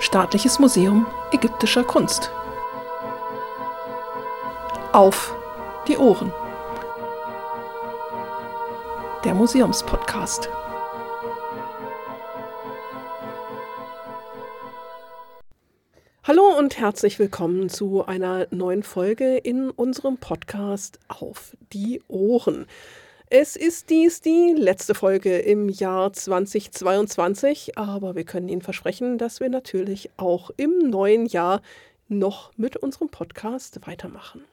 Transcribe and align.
Staatliches 0.00 0.58
Museum 0.58 1.06
ägyptischer 1.30 1.84
Kunst. 1.84 2.32
Auf 4.92 5.36
die 5.86 5.98
Ohren. 5.98 6.32
Der 9.24 9.34
Museumspodcast. 9.34 10.48
Hallo 16.24 16.44
und 16.58 16.78
herzlich 16.78 17.18
willkommen 17.18 17.68
zu 17.68 18.06
einer 18.06 18.46
neuen 18.50 18.82
Folge 18.82 19.36
in 19.36 19.68
unserem 19.68 20.16
Podcast 20.16 20.98
Auf 21.08 21.54
die 21.74 22.02
Ohren. 22.08 22.66
Es 23.32 23.54
ist 23.54 23.90
dies 23.90 24.20
die 24.20 24.56
letzte 24.58 24.92
Folge 24.92 25.38
im 25.38 25.68
Jahr 25.68 26.12
2022, 26.12 27.78
aber 27.78 28.16
wir 28.16 28.24
können 28.24 28.48
Ihnen 28.48 28.60
versprechen, 28.60 29.18
dass 29.18 29.38
wir 29.38 29.48
natürlich 29.48 30.10
auch 30.16 30.50
im 30.56 30.78
neuen 30.78 31.26
Jahr 31.26 31.62
noch 32.08 32.50
mit 32.56 32.76
unserem 32.76 33.08
Podcast 33.08 33.86
weitermachen. 33.86 34.44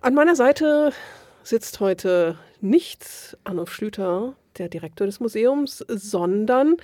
An 0.00 0.14
meiner 0.14 0.36
Seite 0.36 0.92
sitzt 1.42 1.80
heute 1.80 2.38
nicht 2.60 3.36
Arno 3.42 3.66
Schlüter, 3.66 4.36
der 4.58 4.68
Direktor 4.68 5.08
des 5.08 5.18
Museums, 5.18 5.84
sondern 5.88 6.76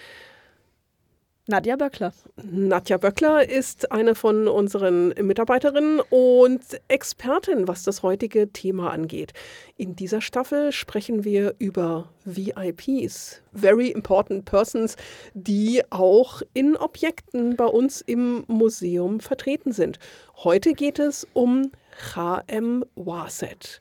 Nadja 1.50 1.76
Böckler. 1.76 2.12
Nadja 2.36 2.98
Böckler 2.98 3.48
ist 3.48 3.90
eine 3.90 4.14
von 4.14 4.48
unseren 4.48 5.14
Mitarbeiterinnen 5.18 6.00
und 6.10 6.60
Expertin, 6.88 7.66
was 7.66 7.84
das 7.84 8.02
heutige 8.02 8.52
Thema 8.52 8.90
angeht. 8.90 9.32
In 9.78 9.96
dieser 9.96 10.20
Staffel 10.20 10.72
sprechen 10.72 11.24
wir 11.24 11.54
über 11.58 12.10
VIPs, 12.26 13.40
Very 13.54 13.88
Important 13.88 14.44
Persons, 14.44 14.96
die 15.32 15.80
auch 15.88 16.42
in 16.52 16.76
Objekten 16.76 17.56
bei 17.56 17.64
uns 17.64 18.02
im 18.02 18.44
Museum 18.46 19.18
vertreten 19.18 19.72
sind. 19.72 19.98
Heute 20.44 20.74
geht 20.74 20.98
es 20.98 21.26
um 21.32 21.72
H.M. 22.14 22.84
Waset. 22.94 23.80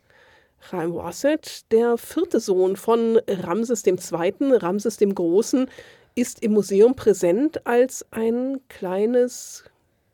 Chaim 0.69 0.95
Wasset, 0.95 1.71
der 1.71 1.97
vierte 1.97 2.39
Sohn 2.39 2.75
von 2.75 3.19
Ramses 3.27 3.85
II., 3.85 3.95
Ramses 4.53 4.97
dem 4.97 5.13
Großen, 5.15 5.69
ist 6.17 6.41
im 6.41 6.53
Museum 6.53 6.95
präsent 6.95 7.67
als 7.67 8.03
ein 8.09 8.59
kleines 8.69 9.65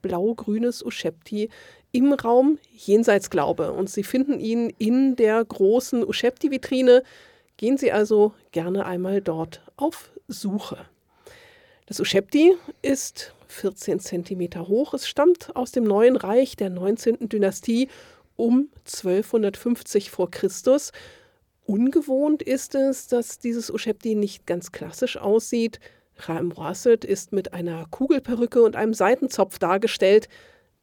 blau-grünes 0.01 0.85
Uschepti 0.85 1.49
im 1.93 2.11
Raum 2.11 2.59
Jenseitsglaube. 2.75 3.71
Und 3.71 3.89
Sie 3.89 4.03
finden 4.03 4.37
ihn 4.39 4.69
in 4.77 5.15
der 5.15 5.43
großen 5.43 6.03
Uschepti-Vitrine. 6.03 7.03
Gehen 7.55 7.77
Sie 7.77 7.93
also 7.93 8.33
gerne 8.51 8.85
einmal 8.85 9.21
dort 9.21 9.61
auf 9.77 10.11
Suche. 10.27 10.85
Das 11.85 12.01
Uschepti 12.01 12.53
ist 12.81 13.33
14 13.47 14.01
cm 14.01 14.67
hoch. 14.67 14.93
Es 14.93 15.07
stammt 15.07 15.55
aus 15.55 15.71
dem 15.71 15.85
Neuen 15.85 16.17
Reich 16.17 16.57
der 16.57 16.69
19. 16.69 17.29
Dynastie 17.29 17.87
um 18.35 18.67
1250 18.85 20.11
vor 20.11 20.29
Christus 20.29 20.91
Ungewohnt 21.65 22.43
ist 22.43 22.75
es, 22.75 23.07
dass 23.07 23.39
dieses 23.39 23.71
Uschepti 23.71 24.15
nicht 24.15 24.45
ganz 24.45 24.71
klassisch 24.71 25.17
aussieht. 25.17 25.79
Chaim 26.17 26.51
Rasset 26.51 27.05
ist 27.05 27.31
mit 27.31 27.53
einer 27.53 27.85
Kugelperücke 27.89 28.61
und 28.61 28.75
einem 28.75 28.93
Seitenzopf 28.93 29.59
dargestellt, 29.59 30.27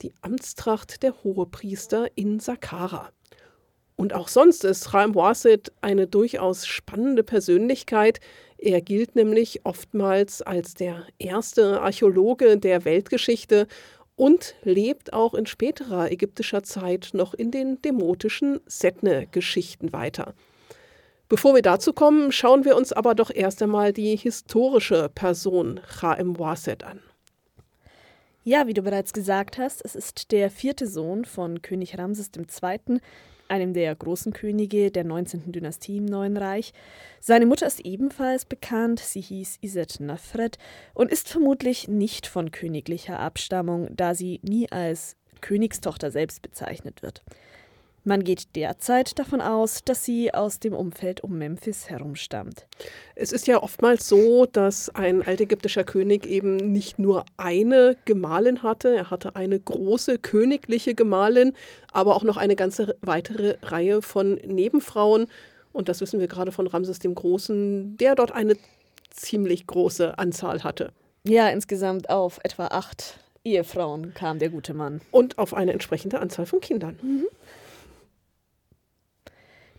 die 0.00 0.14
Amtstracht 0.22 1.02
der 1.02 1.22
Hohepriester 1.22 2.08
in 2.14 2.40
Saqqara. 2.40 3.10
Und 3.96 4.14
auch 4.14 4.28
sonst 4.28 4.64
ist 4.64 4.90
Chaim 4.90 5.14
Wasset 5.14 5.70
eine 5.82 6.06
durchaus 6.06 6.66
spannende 6.66 7.22
Persönlichkeit. 7.22 8.18
Er 8.56 8.80
gilt 8.80 9.14
nämlich 9.14 9.60
oftmals 9.64 10.40
als 10.40 10.72
der 10.72 11.06
erste 11.18 11.82
Archäologe 11.82 12.56
der 12.56 12.86
Weltgeschichte 12.86 13.66
und 14.16 14.54
lebt 14.62 15.12
auch 15.12 15.34
in 15.34 15.44
späterer 15.44 16.10
ägyptischer 16.10 16.62
Zeit 16.62 17.10
noch 17.12 17.34
in 17.34 17.50
den 17.50 17.82
demotischen 17.82 18.60
Setne-Geschichten 18.64 19.92
weiter. 19.92 20.34
Bevor 21.30 21.54
wir 21.54 21.62
dazu 21.62 21.92
kommen, 21.92 22.32
schauen 22.32 22.64
wir 22.64 22.76
uns 22.76 22.92
aber 22.92 23.14
doch 23.14 23.30
erst 23.32 23.62
einmal 23.62 23.92
die 23.92 24.16
historische 24.16 25.08
Person 25.14 25.78
Chaim 25.86 26.36
Waset 26.40 26.82
an. 26.82 26.98
Ja, 28.42 28.66
wie 28.66 28.74
du 28.74 28.82
bereits 28.82 29.12
gesagt 29.12 29.56
hast, 29.56 29.80
es 29.84 29.94
ist 29.94 30.32
der 30.32 30.50
vierte 30.50 30.88
Sohn 30.88 31.24
von 31.24 31.62
König 31.62 31.96
Ramses 31.96 32.32
II., 32.36 32.98
einem 33.46 33.74
der 33.74 33.94
großen 33.94 34.32
Könige 34.32 34.90
der 34.90 35.04
19. 35.04 35.52
Dynastie 35.52 35.98
im 35.98 36.06
Neuen 36.06 36.36
Reich. 36.36 36.72
Seine 37.20 37.46
Mutter 37.46 37.68
ist 37.68 37.78
ebenfalls 37.78 38.44
bekannt, 38.44 38.98
sie 38.98 39.20
hieß 39.20 39.58
Iset 39.60 40.00
Nafret 40.00 40.58
und 40.94 41.12
ist 41.12 41.28
vermutlich 41.28 41.86
nicht 41.86 42.26
von 42.26 42.50
königlicher 42.50 43.20
Abstammung, 43.20 43.86
da 43.94 44.16
sie 44.16 44.40
nie 44.42 44.68
als 44.72 45.14
Königstochter 45.40 46.10
selbst 46.10 46.42
bezeichnet 46.42 47.02
wird. 47.02 47.22
Man 48.02 48.24
geht 48.24 48.56
derzeit 48.56 49.18
davon 49.18 49.42
aus, 49.42 49.84
dass 49.84 50.04
sie 50.04 50.32
aus 50.32 50.58
dem 50.58 50.72
Umfeld 50.72 51.22
um 51.22 51.36
Memphis 51.36 51.90
herumstammt. 51.90 52.66
Es 53.14 53.30
ist 53.30 53.46
ja 53.46 53.62
oftmals 53.62 54.08
so, 54.08 54.46
dass 54.46 54.88
ein 54.94 55.22
altägyptischer 55.22 55.84
König 55.84 56.26
eben 56.26 56.56
nicht 56.56 56.98
nur 56.98 57.26
eine 57.36 57.96
Gemahlin 58.06 58.62
hatte, 58.62 58.96
er 58.96 59.10
hatte 59.10 59.36
eine 59.36 59.60
große 59.60 60.18
königliche 60.18 60.94
Gemahlin, 60.94 61.52
aber 61.92 62.16
auch 62.16 62.22
noch 62.24 62.38
eine 62.38 62.56
ganze 62.56 62.96
weitere 63.02 63.58
Reihe 63.62 64.00
von 64.00 64.34
Nebenfrauen. 64.46 65.26
Und 65.72 65.88
das 65.90 66.00
wissen 66.00 66.20
wir 66.20 66.26
gerade 66.26 66.52
von 66.52 66.66
Ramses 66.66 67.00
dem 67.00 67.14
Großen, 67.14 67.98
der 67.98 68.14
dort 68.14 68.32
eine 68.32 68.56
ziemlich 69.10 69.66
große 69.66 70.18
Anzahl 70.18 70.64
hatte. 70.64 70.92
Ja, 71.24 71.48
insgesamt 71.50 72.08
auf 72.08 72.40
etwa 72.44 72.68
acht 72.68 73.18
Ehefrauen 73.44 74.14
kam 74.14 74.38
der 74.38 74.48
gute 74.48 74.72
Mann. 74.72 75.02
Und 75.10 75.38
auf 75.38 75.52
eine 75.52 75.72
entsprechende 75.72 76.18
Anzahl 76.18 76.46
von 76.46 76.60
Kindern. 76.60 76.98
Mhm. 77.02 77.26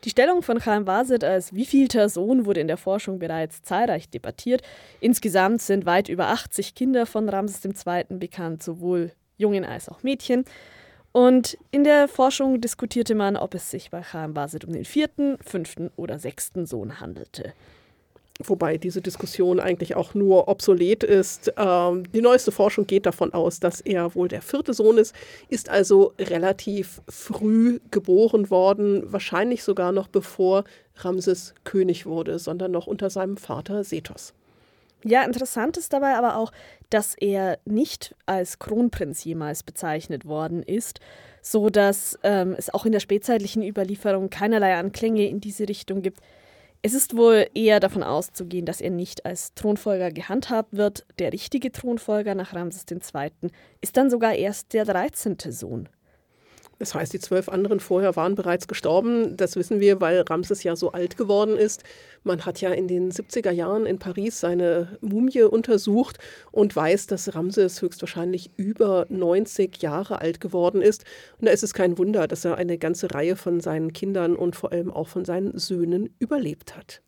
Die 0.03 0.09
Stellung 0.09 0.41
von 0.41 0.59
Chaim 0.59 0.87
Wasit 0.87 1.23
als 1.23 1.53
wievielter 1.53 2.09
Sohn 2.09 2.45
wurde 2.45 2.59
in 2.59 2.67
der 2.67 2.77
Forschung 2.77 3.19
bereits 3.19 3.61
zahlreich 3.61 4.09
debattiert. 4.09 4.63
Insgesamt 4.99 5.61
sind 5.61 5.85
weit 5.85 6.09
über 6.09 6.29
80 6.29 6.73
Kinder 6.73 7.05
von 7.05 7.29
Ramses 7.29 7.63
II. 7.63 8.17
bekannt, 8.17 8.63
sowohl 8.63 9.11
Jungen 9.37 9.63
als 9.63 9.89
auch 9.89 10.01
Mädchen. 10.01 10.45
Und 11.11 11.57
in 11.69 11.83
der 11.83 12.07
Forschung 12.07 12.61
diskutierte 12.61 13.13
man, 13.13 13.37
ob 13.37 13.53
es 13.53 13.69
sich 13.69 13.91
bei 13.91 14.01
Chaim 14.01 14.35
Wasit 14.35 14.65
um 14.65 14.73
den 14.73 14.85
vierten, 14.85 15.37
fünften 15.45 15.91
oder 15.95 16.17
sechsten 16.17 16.65
Sohn 16.65 16.99
handelte 16.99 17.53
wobei 18.49 18.77
diese 18.77 19.01
Diskussion 19.01 19.59
eigentlich 19.59 19.95
auch 19.95 20.13
nur 20.13 20.47
obsolet 20.47 21.03
ist. 21.03 21.53
Ähm, 21.57 22.03
die 22.11 22.21
neueste 22.21 22.51
Forschung 22.51 22.87
geht 22.87 23.05
davon 23.05 23.33
aus, 23.33 23.59
dass 23.59 23.81
er 23.81 24.15
wohl 24.15 24.27
der 24.27 24.41
vierte 24.41 24.73
Sohn 24.73 24.97
ist, 24.97 25.15
ist 25.49 25.69
also 25.69 26.13
relativ 26.19 27.01
früh 27.07 27.79
geboren 27.91 28.49
worden, 28.49 29.03
wahrscheinlich 29.11 29.63
sogar 29.63 29.91
noch 29.91 30.07
bevor 30.07 30.63
Ramses 30.97 31.53
König 31.63 32.05
wurde, 32.05 32.39
sondern 32.39 32.71
noch 32.71 32.87
unter 32.87 33.09
seinem 33.09 33.37
Vater 33.37 33.83
Sethos. 33.83 34.33
Ja, 35.03 35.23
interessant 35.23 35.77
ist 35.77 35.93
dabei 35.93 36.15
aber 36.15 36.35
auch, 36.35 36.51
dass 36.89 37.15
er 37.15 37.57
nicht 37.65 38.15
als 38.25 38.59
Kronprinz 38.59 39.23
jemals 39.23 39.63
bezeichnet 39.63 40.25
worden 40.25 40.61
ist, 40.61 40.99
so 41.41 41.69
dass 41.69 42.19
ähm, 42.23 42.53
es 42.57 42.71
auch 42.71 42.85
in 42.85 42.91
der 42.91 42.99
spätzeitlichen 42.99 43.63
Überlieferung 43.63 44.29
keinerlei 44.29 44.75
Anklänge 44.75 45.27
in 45.27 45.41
diese 45.41 45.67
Richtung 45.67 46.01
gibt. 46.03 46.19
Es 46.83 46.95
ist 46.95 47.15
wohl 47.15 47.47
eher 47.53 47.79
davon 47.79 48.01
auszugehen, 48.01 48.65
dass 48.65 48.81
er 48.81 48.89
nicht 48.89 49.25
als 49.25 49.53
Thronfolger 49.53 50.09
gehandhabt 50.09 50.75
wird. 50.75 51.05
Der 51.19 51.31
richtige 51.31 51.71
Thronfolger 51.71 52.33
nach 52.33 52.55
Ramses 52.55 52.85
II. 52.89 53.51
ist 53.81 53.97
dann 53.97 54.09
sogar 54.09 54.33
erst 54.33 54.73
der 54.73 54.85
13. 54.85 55.37
Sohn. 55.51 55.89
Das 56.81 56.95
heißt, 56.95 57.13
die 57.13 57.19
zwölf 57.19 57.47
anderen 57.47 57.79
vorher 57.79 58.15
waren 58.15 58.33
bereits 58.33 58.67
gestorben. 58.67 59.37
Das 59.37 59.55
wissen 59.55 59.79
wir, 59.79 60.01
weil 60.01 60.21
Ramses 60.21 60.63
ja 60.63 60.75
so 60.75 60.91
alt 60.93 61.15
geworden 61.15 61.55
ist. 61.55 61.83
Man 62.23 62.43
hat 62.43 62.59
ja 62.59 62.71
in 62.71 62.87
den 62.87 63.11
70er 63.11 63.51
Jahren 63.51 63.85
in 63.85 63.99
Paris 63.99 64.39
seine 64.39 64.97
Mumie 64.99 65.43
untersucht 65.43 66.17
und 66.51 66.75
weiß, 66.75 67.05
dass 67.05 67.35
Ramses 67.35 67.83
höchstwahrscheinlich 67.83 68.49
über 68.57 69.05
90 69.09 69.79
Jahre 69.83 70.21
alt 70.21 70.41
geworden 70.41 70.81
ist. 70.81 71.05
Und 71.39 71.45
da 71.45 71.51
ist 71.51 71.61
es 71.61 71.75
kein 71.75 71.99
Wunder, 71.99 72.27
dass 72.27 72.45
er 72.45 72.57
eine 72.57 72.79
ganze 72.79 73.13
Reihe 73.13 73.35
von 73.35 73.59
seinen 73.59 73.93
Kindern 73.93 74.35
und 74.35 74.55
vor 74.55 74.71
allem 74.71 74.89
auch 74.89 75.07
von 75.07 75.23
seinen 75.23 75.55
Söhnen 75.59 76.15
überlebt 76.17 76.75
hat. 76.75 77.03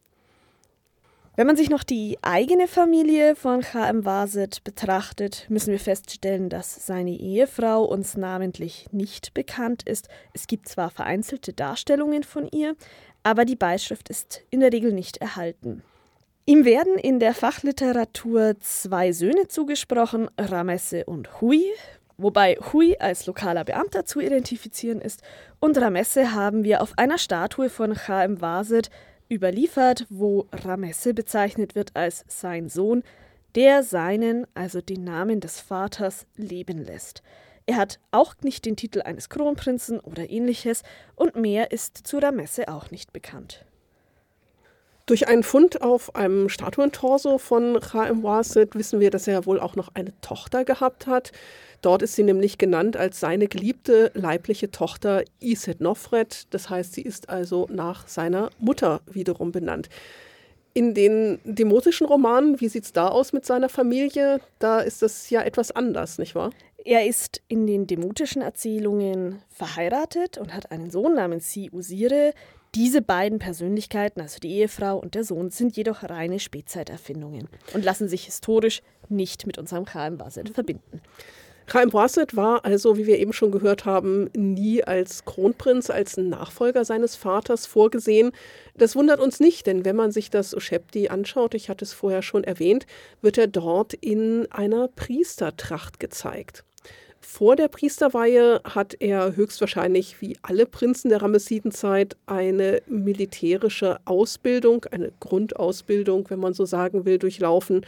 Wenn 1.35 1.47
man 1.47 1.55
sich 1.55 1.71
noch 1.71 1.81
die 1.81 2.19
eigene 2.21 2.67
Familie 2.67 3.35
von 3.35 3.63
H.M. 3.63 4.05
Wasit 4.05 4.63
betrachtet, 4.63 5.47
müssen 5.49 5.71
wir 5.71 5.79
feststellen, 5.79 6.47
dass 6.47 6.85
seine 6.85 7.09
Ehefrau 7.09 7.83
uns 7.85 8.15
namentlich 8.15 8.85
nicht 8.91 9.33
bekannt 9.33 9.81
ist. 9.81 10.09
Es 10.33 10.45
gibt 10.45 10.69
zwar 10.69 10.91
vereinzelte 10.91 11.51
Darstellungen 11.51 12.21
von 12.21 12.47
ihr, 12.51 12.75
aber 13.23 13.45
die 13.45 13.55
Beischrift 13.55 14.09
ist 14.09 14.43
in 14.51 14.59
der 14.59 14.71
Regel 14.71 14.93
nicht 14.93 15.17
erhalten. 15.17 15.81
Ihm 16.45 16.65
werden 16.65 16.99
in 16.99 17.19
der 17.19 17.33
Fachliteratur 17.33 18.53
zwei 18.59 19.11
Söhne 19.11 19.47
zugesprochen, 19.47 20.29
Ramesse 20.37 21.05
und 21.05 21.41
Hui, 21.41 21.63
wobei 22.15 22.59
Hui 22.71 22.95
als 22.99 23.25
lokaler 23.25 23.63
Beamter 23.63 24.05
zu 24.05 24.19
identifizieren 24.19 25.01
ist 25.01 25.23
und 25.59 25.79
Ramesse 25.79 26.35
haben 26.35 26.63
wir 26.63 26.83
auf 26.83 26.95
einer 26.97 27.17
Statue 27.17 27.71
von 27.71 27.95
H.M. 28.07 28.39
Wasit 28.39 28.91
überliefert, 29.33 30.05
wo 30.09 30.47
Ramesse 30.51 31.13
bezeichnet 31.13 31.75
wird 31.75 31.95
als 31.95 32.25
sein 32.27 32.69
Sohn, 32.69 33.03
der 33.55 33.83
seinen, 33.83 34.47
also 34.53 34.81
den 34.81 35.03
Namen 35.03 35.39
des 35.39 35.59
Vaters, 35.59 36.25
leben 36.37 36.83
lässt. 36.83 37.21
Er 37.65 37.77
hat 37.77 37.99
auch 38.11 38.35
nicht 38.41 38.65
den 38.65 38.75
Titel 38.75 39.01
eines 39.01 39.29
Kronprinzen 39.29 39.99
oder 39.99 40.29
ähnliches 40.29 40.83
und 41.15 41.35
mehr 41.35 41.71
ist 41.71 42.05
zu 42.05 42.19
der 42.19 42.31
Messe 42.31 42.67
auch 42.67 42.91
nicht 42.91 43.13
bekannt. 43.13 43.65
Durch 45.05 45.27
einen 45.27 45.43
Fund 45.43 45.81
auf 45.81 46.15
einem 46.15 46.47
Statuentorso 46.47 47.37
von 47.37 47.79
Chaim 47.81 48.23
Wasit 48.23 48.75
wissen 48.75 49.01
wir, 49.01 49.11
dass 49.11 49.27
er 49.27 49.45
wohl 49.45 49.59
auch 49.59 49.75
noch 49.75 49.89
eine 49.95 50.13
Tochter 50.21 50.63
gehabt 50.63 51.07
hat. 51.07 51.33
Dort 51.83 52.01
ist 52.01 52.15
sie 52.15 52.23
nämlich 52.23 52.57
genannt 52.57 52.95
als 52.95 53.19
seine 53.19 53.47
geliebte 53.47 54.09
leibliche 54.13 54.71
Tochter 54.71 55.25
Iset 55.41 55.81
Nofret. 55.81 56.47
Das 56.51 56.69
heißt, 56.69 56.93
sie 56.93 57.01
ist 57.01 57.29
also 57.29 57.67
nach 57.69 58.07
seiner 58.07 58.51
Mutter 58.57 59.01
wiederum 59.05 59.51
benannt. 59.51 59.89
In 60.73 60.93
den 60.93 61.39
demotischen 61.43 62.07
Romanen, 62.07 62.61
wie 62.61 62.69
sieht 62.69 62.85
es 62.85 62.93
da 62.93 63.09
aus 63.09 63.33
mit 63.33 63.45
seiner 63.45 63.67
Familie? 63.67 64.39
Da 64.59 64.79
ist 64.79 65.01
das 65.01 65.29
ja 65.29 65.41
etwas 65.41 65.71
anders, 65.71 66.19
nicht 66.19 66.35
wahr? 66.35 66.51
Er 66.85 67.05
ist 67.05 67.41
in 67.49 67.67
den 67.67 67.85
demotischen 67.85 68.41
Erzählungen 68.41 69.41
verheiratet 69.49 70.37
und 70.37 70.53
hat 70.53 70.71
einen 70.71 70.89
Sohn 70.89 71.15
namens 71.15 71.51
Si 71.51 71.69
Usire. 71.69 72.33
Diese 72.75 73.01
beiden 73.01 73.39
Persönlichkeiten, 73.39 74.21
also 74.21 74.39
die 74.39 74.51
Ehefrau 74.51 74.97
und 74.97 75.15
der 75.15 75.25
Sohn, 75.25 75.49
sind 75.49 75.75
jedoch 75.75 76.03
reine 76.03 76.39
Spätzeiterfindungen 76.39 77.49
und 77.73 77.83
lassen 77.83 78.07
sich 78.07 78.23
historisch 78.23 78.81
nicht 79.09 79.45
mit 79.45 79.57
unserem 79.57 79.85
Chaim 79.85 80.17
Baset 80.17 80.49
verbinden. 80.49 81.01
Chaim 81.65 81.89
Brasset 81.89 82.35
war 82.35 82.65
also, 82.65 82.97
wie 82.97 83.07
wir 83.07 83.19
eben 83.19 83.33
schon 83.33 83.51
gehört 83.51 83.85
haben, 83.85 84.29
nie 84.35 84.83
als 84.83 85.25
Kronprinz, 85.25 85.89
als 85.89 86.17
Nachfolger 86.17 86.83
seines 86.85 87.15
Vaters 87.15 87.65
vorgesehen. 87.65 88.31
Das 88.75 88.95
wundert 88.95 89.19
uns 89.19 89.39
nicht, 89.39 89.65
denn 89.65 89.85
wenn 89.85 89.95
man 89.95 90.11
sich 90.11 90.29
das 90.29 90.53
Ushepti 90.53 91.07
anschaut, 91.07 91.53
ich 91.53 91.69
hatte 91.69 91.85
es 91.85 91.93
vorher 91.93 92.21
schon 92.21 92.43
erwähnt, 92.43 92.85
wird 93.21 93.37
er 93.37 93.47
dort 93.47 93.93
in 93.93 94.51
einer 94.51 94.89
Priestertracht 94.89 95.99
gezeigt. 95.99 96.63
Vor 97.25 97.55
der 97.55 97.69
Priesterweihe 97.69 98.61
hat 98.65 98.97
er 98.99 99.35
höchstwahrscheinlich 99.35 100.21
wie 100.21 100.37
alle 100.41 100.65
Prinzen 100.65 101.07
der 101.09 101.21
Ramessidenzeit 101.21 102.17
eine 102.25 102.81
militärische 102.87 103.99
Ausbildung, 104.03 104.85
eine 104.91 105.13
Grundausbildung, 105.21 106.29
wenn 106.29 106.39
man 106.39 106.53
so 106.53 106.65
sagen 106.65 107.05
will, 107.05 107.17
durchlaufen. 107.17 107.85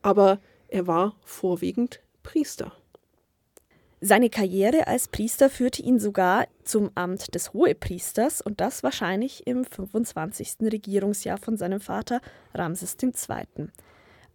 Aber 0.00 0.40
er 0.68 0.86
war 0.86 1.16
vorwiegend 1.22 2.00
Priester. 2.22 2.72
Seine 4.00 4.30
Karriere 4.30 4.86
als 4.86 5.08
Priester 5.08 5.50
führte 5.50 5.82
ihn 5.82 5.98
sogar 5.98 6.46
zum 6.62 6.90
Amt 6.94 7.34
des 7.34 7.52
Hohepriesters 7.52 8.40
und 8.40 8.60
das 8.60 8.84
wahrscheinlich 8.84 9.44
im 9.48 9.64
25. 9.64 10.58
Regierungsjahr 10.62 11.36
von 11.36 11.56
seinem 11.56 11.80
Vater 11.80 12.20
Ramses 12.54 12.96
II. 13.02 13.66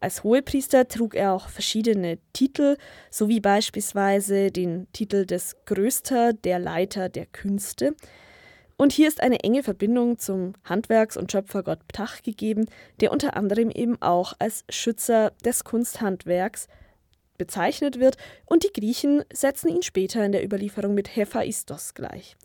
Als 0.02 0.26
Hohepriester 0.26 0.90
trug 0.90 1.16
er 1.16 1.32
auch 1.32 1.48
verschiedene 1.48 2.18
Titel, 2.34 2.76
sowie 3.10 3.40
beispielsweise 3.40 4.52
den 4.52 4.92
Titel 4.92 5.26
des 5.26 5.56
Größter 5.66 6.34
der 6.34 6.60
Leiter 6.60 7.08
der 7.08 7.26
Künste. 7.26 7.96
Und 8.76 8.92
hier 8.92 9.08
ist 9.08 9.24
eine 9.24 9.46
enge 9.46 9.64
Verbindung 9.64 10.18
zum 10.18 10.56
Handwerks- 10.66 11.16
und 11.16 11.32
Schöpfergott 11.32 11.88
Ptach 11.88 12.22
gegeben, 12.22 12.66
der 13.00 13.14
unter 13.14 13.38
anderem 13.38 13.70
eben 13.70 14.02
auch 14.02 14.34
als 14.40 14.66
Schützer 14.68 15.32
des 15.46 15.64
Kunsthandwerks 15.64 16.68
bezeichnet 17.38 18.00
wird, 18.00 18.18
und 18.46 18.64
die 18.64 18.74
Griechen 18.74 19.24
setzen 19.32 19.70
ihn 19.70 19.84
später 19.84 20.24
in 20.26 20.32
der 20.32 20.44
Überlieferung 20.44 20.94
mit 20.94 21.16
Hephaistos 21.16 21.94
gleich. 21.94 22.36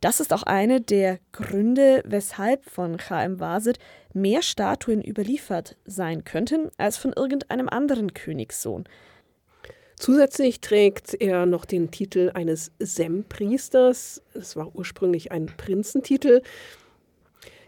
Das 0.00 0.18
ist 0.18 0.32
auch 0.32 0.44
eine 0.44 0.80
der 0.80 1.18
Gründe, 1.32 2.02
weshalb 2.06 2.64
von 2.64 2.96
Chaim 2.96 3.38
Wasit 3.38 3.78
mehr 4.14 4.40
Statuen 4.40 5.02
überliefert 5.02 5.76
sein 5.84 6.24
könnten 6.24 6.70
als 6.78 6.96
von 6.96 7.12
irgendeinem 7.12 7.68
anderen 7.68 8.14
Königssohn. 8.14 8.84
Zusätzlich 9.96 10.62
trägt 10.62 11.12
er 11.20 11.44
noch 11.44 11.66
den 11.66 11.90
Titel 11.90 12.30
eines 12.32 12.72
Sempriesters. 12.78 14.22
Es 14.32 14.56
war 14.56 14.74
ursprünglich 14.74 15.30
ein 15.30 15.44
Prinzentitel. 15.58 16.40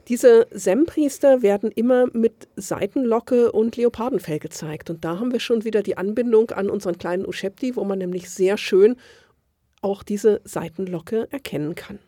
Diese 0.08 0.48
Sem-Priester 0.50 1.42
werden 1.42 1.70
immer 1.70 2.06
mit 2.12 2.48
Seitenlocke 2.56 3.52
und 3.52 3.76
Leopardenfell 3.76 4.40
gezeigt. 4.40 4.90
Und 4.90 5.04
da 5.04 5.18
haben 5.20 5.32
wir 5.32 5.40
schon 5.40 5.64
wieder 5.64 5.82
die 5.82 5.96
Anbindung 5.96 6.50
an 6.50 6.70
unseren 6.70 6.98
kleinen 6.98 7.26
Uschepti, 7.26 7.76
wo 7.76 7.84
man 7.84 7.98
nämlich 7.98 8.28
sehr 8.30 8.58
schön 8.58 8.96
auch 9.80 10.02
diese 10.02 10.40
Seitenlocke 10.44 11.28
erkennen 11.30 11.74
kann. 11.74 11.98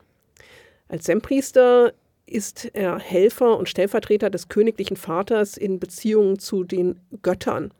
Als 0.88 1.05
Sem-Priester 1.05 1.93
ist 2.26 2.70
er 2.73 2.99
Helfer 2.99 3.58
und 3.58 3.69
Stellvertreter 3.69 4.31
des 4.31 4.49
königlichen 4.49 4.96
Vaters 4.96 5.56
in 5.56 5.79
Beziehung 5.79 6.38
zu 6.38 6.64
den 6.64 7.00
Göttern. 7.23 7.73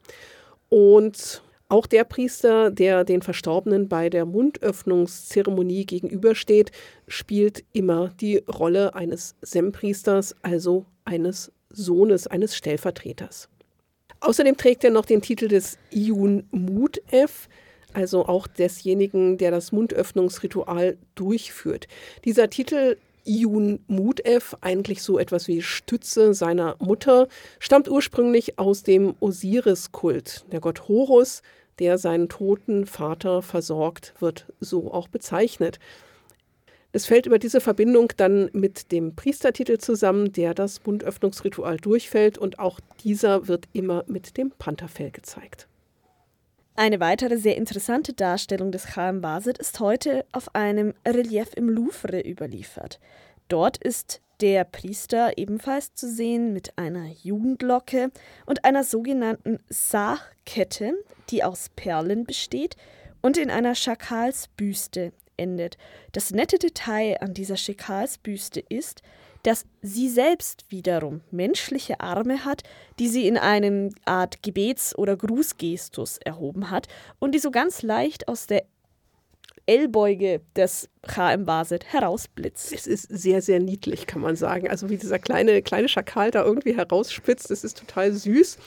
Und 0.69 1.41
auch 1.67 1.87
der 1.87 2.03
Priester, 2.03 2.69
der 2.69 3.03
den 3.03 3.21
Verstorbenen 3.21 3.89
bei 3.89 4.09
der 4.09 4.25
Mundöffnungszeremonie 4.25 5.85
gegenübersteht, 5.85 6.71
spielt 7.07 7.63
immer 7.73 8.09
die 8.19 8.37
Rolle 8.37 8.93
eines 8.93 9.35
Sempriesters, 9.41 10.35
also 10.43 10.85
eines 11.05 11.51
Sohnes, 11.69 12.27
eines 12.27 12.55
Stellvertreters. 12.55 13.49
Außerdem 14.19 14.57
trägt 14.57 14.83
er 14.83 14.91
noch 14.91 15.05
den 15.05 15.21
Titel 15.21 15.47
des 15.47 15.77
Iun 15.91 16.47
Mutef, 16.51 17.47
also 17.93 18.25
auch 18.25 18.47
desjenigen, 18.47 19.37
der 19.37 19.51
das 19.51 19.71
Mundöffnungsritual 19.71 20.97
durchführt. 21.15 21.87
Dieser 22.25 22.49
Titel 22.49 22.97
Iun 23.25 23.79
Mutef, 23.87 24.55
eigentlich 24.61 25.01
so 25.01 25.19
etwas 25.19 25.47
wie 25.47 25.61
Stütze 25.61 26.33
seiner 26.33 26.75
Mutter, 26.79 27.27
stammt 27.59 27.89
ursprünglich 27.89 28.59
aus 28.59 28.83
dem 28.83 29.15
Osiris-Kult. 29.19 30.45
Der 30.51 30.59
Gott 30.59 30.87
Horus, 30.87 31.41
der 31.79 31.97
seinen 31.97 32.29
toten 32.29 32.85
Vater 32.85 33.41
versorgt, 33.41 34.13
wird 34.19 34.45
so 34.59 34.93
auch 34.93 35.07
bezeichnet. 35.07 35.79
Es 36.91 37.05
fällt 37.05 37.25
über 37.25 37.39
diese 37.39 37.59
Verbindung 37.59 38.13
dann 38.15 38.49
mit 38.53 38.93
dem 38.93 39.15
Priestertitel 39.15 39.79
zusammen, 39.79 40.31
der 40.31 40.53
das 40.53 40.85
Mundöffnungsritual 40.85 41.75
durchfällt 41.77 42.37
und 42.37 42.59
auch 42.59 42.79
dieser 43.03 43.49
wird 43.49 43.65
immer 43.73 44.05
mit 44.07 44.37
dem 44.37 44.51
Pantherfell 44.51 45.11
gezeigt. 45.11 45.67
Eine 46.77 46.99
weitere 46.99 47.37
sehr 47.37 47.55
interessante 47.55 48.11
Darstellung 48.11 48.73
des 48.73 48.87
Chaim 48.87 49.21
Basit 49.21 49.57
ist 49.57 49.79
heute 49.79 50.25
auf 50.33 50.53
einem 50.55 50.93
Relief 51.07 51.51
im 51.55 51.69
Louvre 51.69 52.19
überliefert. 52.19 52.99
Dort 53.47 53.77
ist 53.77 54.21
der 54.41 54.65
Priester 54.65 55.37
ebenfalls 55.37 55.93
zu 55.93 56.11
sehen 56.11 56.51
mit 56.51 56.77
einer 56.77 57.05
Jugendlocke 57.05 58.11
und 58.45 58.65
einer 58.65 58.83
sogenannten 58.83 59.59
Sachkette, 59.69 60.95
die 61.29 61.45
aus 61.45 61.69
Perlen 61.77 62.25
besteht 62.25 62.75
und 63.21 63.37
in 63.37 63.49
einer 63.49 63.73
Schakalsbüste 63.73 65.13
endet. 65.37 65.77
Das 66.11 66.31
nette 66.31 66.59
Detail 66.59 67.19
an 67.21 67.33
dieser 67.33 67.55
Schakalsbüste 67.55 68.59
ist, 68.59 69.01
dass 69.45 69.65
sie 69.81 70.09
selbst 70.09 70.65
wiederum 70.69 71.21
menschliche 71.29 71.99
Arme 71.99 72.45
hat, 72.45 72.63
die 72.97 73.07
sie 73.07 73.27
in 73.27 73.37
einem 73.37 73.91
Art 74.03 74.41
Gebets- 74.41 74.97
oder 74.97 75.15
Grußgestus 75.15 76.17
erhoben 76.17 76.71
hat 76.71 76.87
und 77.19 77.35
die 77.35 77.39
so 77.39 77.51
ganz 77.51 77.83
leicht 77.83 78.27
aus 78.27 78.47
der 78.47 78.63
Ellbeuge 79.67 80.41
des 80.55 80.89
HM 81.07 81.45
Basit 81.45 81.85
herausblitzt. 81.85 82.73
Es 82.73 82.87
ist 82.87 83.07
sehr, 83.09 83.41
sehr 83.41 83.59
niedlich, 83.59 84.07
kann 84.07 84.21
man 84.21 84.35
sagen. 84.35 84.67
Also 84.67 84.89
wie 84.89 84.97
dieser 84.97 85.19
kleine, 85.19 85.61
kleine 85.61 85.89
Schakal 85.89 86.31
da 86.31 86.43
irgendwie 86.43 86.75
herausspitzt, 86.75 87.49
das 87.51 87.63
ist 87.63 87.77
total 87.77 88.13
süß. 88.13 88.57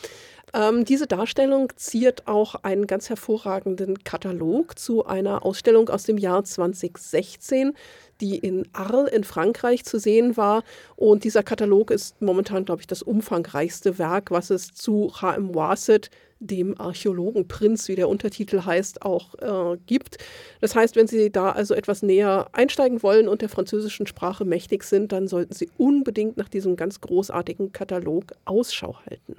Ähm, 0.54 0.85
diese 0.85 1.06
Darstellung 1.06 1.73
ziert 1.76 2.26
auch 2.26 2.54
einen 2.56 2.87
ganz 2.87 3.08
hervorragenden 3.08 4.02
Katalog 4.02 4.78
zu 4.78 5.04
einer 5.06 5.44
Ausstellung 5.44 5.88
aus 5.88 6.04
dem 6.04 6.18
Jahr 6.18 6.42
2016, 6.44 7.75
die 8.20 8.38
in 8.38 8.66
Arles 8.72 9.10
in 9.12 9.25
Frankreich 9.25 9.84
zu 9.84 9.98
sehen 9.98 10.37
war. 10.37 10.64
Und 10.96 11.25
dieser 11.25 11.42
Katalog 11.42 11.90
ist 11.90 12.20
momentan, 12.20 12.64
glaube 12.64 12.80
ich, 12.80 12.87
das 12.87 13.02
umfangreichste 13.02 13.98
Werk, 13.98 14.30
was 14.30 14.50
es 14.50 14.75
zu 14.75 15.12
H.M. 15.20 15.54
Wasset, 15.54 16.10
dem 16.40 16.80
Archäologenprinz, 16.80 17.88
wie 17.88 17.96
der 17.96 18.08
Untertitel 18.08 18.64
heißt, 18.64 19.02
auch 19.02 19.34
äh, 19.34 19.76
gibt. 19.87 20.18
Das 20.60 20.75
heißt, 20.75 20.94
wenn 20.96 21.06
Sie 21.06 21.30
da 21.30 21.50
also 21.50 21.75
etwas 21.75 22.02
näher 22.02 22.48
einsteigen 22.52 23.02
wollen 23.02 23.28
und 23.28 23.42
der 23.42 23.48
französischen 23.48 24.06
Sprache 24.06 24.44
mächtig 24.44 24.84
sind, 24.84 25.12
dann 25.12 25.26
sollten 25.26 25.54
Sie 25.54 25.68
unbedingt 25.76 26.37
nach 26.37 26.48
diesem 26.48 26.76
ganz 26.76 27.00
großartigen 27.00 27.72
Katalog 27.72 28.32
Ausschau 28.44 28.96
halten. 29.06 29.37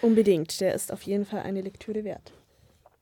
Unbedingt, 0.00 0.60
der 0.60 0.74
ist 0.74 0.92
auf 0.92 1.02
jeden 1.02 1.24
Fall 1.24 1.40
eine 1.40 1.60
Lektüre 1.60 2.04
wert. 2.04 2.32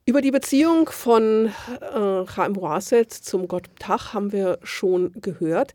Über 0.05 0.21
die 0.21 0.33
Beziehung 0.33 0.89
von 0.89 1.47
äh, 1.47 2.25
Chaim 2.27 2.57
Roaset 2.57 3.13
zum 3.13 3.47
Gott 3.47 3.73
Ptach 3.77 4.13
haben 4.13 4.33
wir 4.33 4.59
schon 4.65 5.13
gehört. 5.21 5.75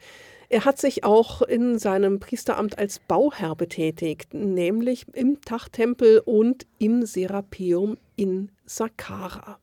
Er 0.50 0.66
hat 0.66 0.80
sich 0.80 1.06
auch 1.06 1.42
in 1.42 1.80
seinem 1.80 2.20
Priesteramt 2.20 2.78
als 2.78 3.00
Bauherr 3.00 3.56
betätigt, 3.56 4.34
nämlich 4.34 5.06
im 5.14 5.40
Tach-Tempel 5.40 6.20
und 6.26 6.68
im 6.78 7.06
Serapeum 7.06 7.98
in 8.18 8.52
Saqqara. 8.66 9.60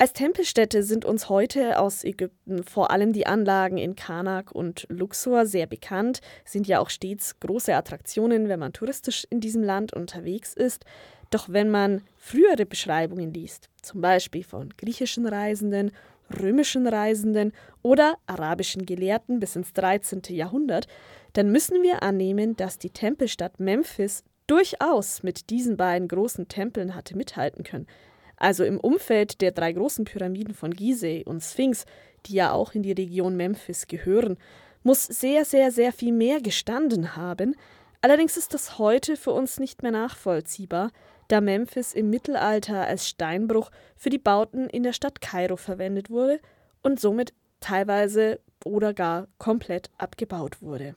Als 0.00 0.14
Tempelstätte 0.14 0.82
sind 0.82 1.04
uns 1.04 1.28
heute 1.28 1.78
aus 1.78 2.04
Ägypten 2.04 2.64
vor 2.64 2.90
allem 2.90 3.12
die 3.12 3.26
Anlagen 3.26 3.76
in 3.76 3.96
Karnak 3.96 4.50
und 4.50 4.86
Luxor 4.88 5.44
sehr 5.44 5.66
bekannt, 5.66 6.22
sind 6.46 6.66
ja 6.66 6.80
auch 6.80 6.88
stets 6.88 7.38
große 7.38 7.74
Attraktionen, 7.74 8.48
wenn 8.48 8.58
man 8.58 8.72
touristisch 8.72 9.26
in 9.28 9.40
diesem 9.40 9.62
Land 9.62 9.92
unterwegs 9.92 10.54
ist. 10.54 10.86
Doch 11.28 11.50
wenn 11.50 11.70
man 11.70 12.00
frühere 12.16 12.64
Beschreibungen 12.64 13.34
liest, 13.34 13.68
zum 13.82 14.00
Beispiel 14.00 14.42
von 14.42 14.70
griechischen 14.78 15.26
Reisenden, 15.26 15.90
römischen 16.40 16.86
Reisenden 16.86 17.52
oder 17.82 18.16
arabischen 18.26 18.86
Gelehrten 18.86 19.38
bis 19.38 19.54
ins 19.54 19.74
13. 19.74 20.22
Jahrhundert, 20.30 20.86
dann 21.34 21.52
müssen 21.52 21.82
wir 21.82 22.02
annehmen, 22.02 22.56
dass 22.56 22.78
die 22.78 22.88
Tempelstadt 22.88 23.60
Memphis 23.60 24.24
durchaus 24.46 25.22
mit 25.22 25.50
diesen 25.50 25.76
beiden 25.76 26.08
großen 26.08 26.48
Tempeln 26.48 26.94
hatte 26.94 27.18
mithalten 27.18 27.64
können 27.64 27.86
also 28.40 28.64
im 28.64 28.80
Umfeld 28.80 29.40
der 29.42 29.52
drei 29.52 29.72
großen 29.72 30.04
Pyramiden 30.04 30.54
von 30.54 30.72
Gizeh 30.72 31.24
und 31.24 31.42
Sphinx, 31.42 31.84
die 32.26 32.34
ja 32.34 32.52
auch 32.52 32.74
in 32.74 32.82
die 32.82 32.92
Region 32.92 33.36
Memphis 33.36 33.86
gehören, 33.86 34.38
muss 34.82 35.04
sehr, 35.04 35.44
sehr, 35.44 35.70
sehr 35.70 35.92
viel 35.92 36.12
mehr 36.12 36.40
gestanden 36.40 37.16
haben. 37.16 37.54
Allerdings 38.00 38.36
ist 38.36 38.54
das 38.54 38.78
heute 38.78 39.16
für 39.16 39.32
uns 39.32 39.60
nicht 39.60 39.82
mehr 39.82 39.92
nachvollziehbar, 39.92 40.90
da 41.28 41.40
Memphis 41.40 41.92
im 41.92 42.08
Mittelalter 42.08 42.86
als 42.86 43.06
Steinbruch 43.06 43.70
für 43.94 44.10
die 44.10 44.18
Bauten 44.18 44.68
in 44.68 44.82
der 44.82 44.94
Stadt 44.94 45.20
Kairo 45.20 45.56
verwendet 45.56 46.10
wurde 46.10 46.40
und 46.82 46.98
somit 46.98 47.34
teilweise 47.60 48.40
oder 48.64 48.94
gar 48.94 49.28
komplett 49.38 49.90
abgebaut 49.98 50.62
wurde. 50.62 50.94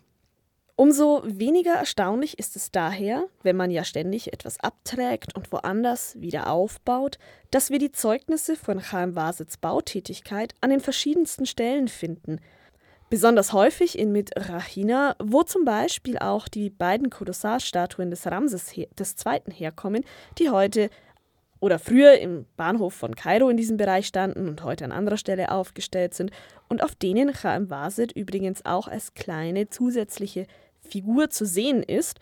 Umso 0.84 1.22
weniger 1.24 1.76
erstaunlich 1.76 2.38
ist 2.40 2.58
es 2.58 2.70
daher, 2.70 3.24
wenn 3.42 3.56
man 3.56 3.72
ja 3.72 3.86
ständig 3.86 4.34
etwas 4.34 4.60
abträgt 4.60 5.34
und 5.34 5.50
woanders 5.54 6.20
wieder 6.20 6.50
aufbaut, 6.50 7.20
dass 7.52 7.70
wir 7.70 7.80
die 7.80 7.94
Zeugnisse 7.94 8.58
von 8.58 8.82
Chaim 8.82 9.16
Wasits 9.16 9.56
Bautätigkeit 9.56 10.54
an 10.60 10.72
den 10.72 10.82
verschiedensten 10.82 11.46
Stellen 11.46 11.88
finden. 11.88 12.42
Besonders 13.10 13.54
häufig 13.54 13.98
in 13.98 14.12
Mit-Rahina, 14.12 15.16
wo 15.24 15.44
zum 15.44 15.64
Beispiel 15.64 16.18
auch 16.18 16.50
die 16.50 16.70
beiden 16.70 17.10
Kolossalstatuen 17.10 18.10
des 18.12 18.28
Ramses 18.28 18.76
II. 18.76 18.90
herkommen, 19.54 20.04
die 20.38 20.50
heute 20.50 20.90
oder 21.62 21.80
früher 21.80 22.20
im 22.20 22.46
Bahnhof 22.58 22.94
von 22.94 23.16
Kairo 23.16 23.48
in 23.48 23.56
diesem 23.56 23.78
Bereich 23.78 24.06
standen 24.06 24.50
und 24.50 24.66
heute 24.66 24.84
an 24.84 24.92
anderer 24.92 25.16
Stelle 25.16 25.50
aufgestellt 25.50 26.14
sind 26.14 26.32
und 26.68 26.84
auf 26.84 26.94
denen 26.94 27.32
Chaim 27.32 27.70
Wasit 27.70 28.12
übrigens 28.12 28.66
auch 28.66 28.90
als 28.90 29.14
kleine 29.14 29.70
zusätzliche 29.70 30.46
Figur 30.88 31.30
zu 31.30 31.46
sehen 31.46 31.84
ist. 31.84 32.20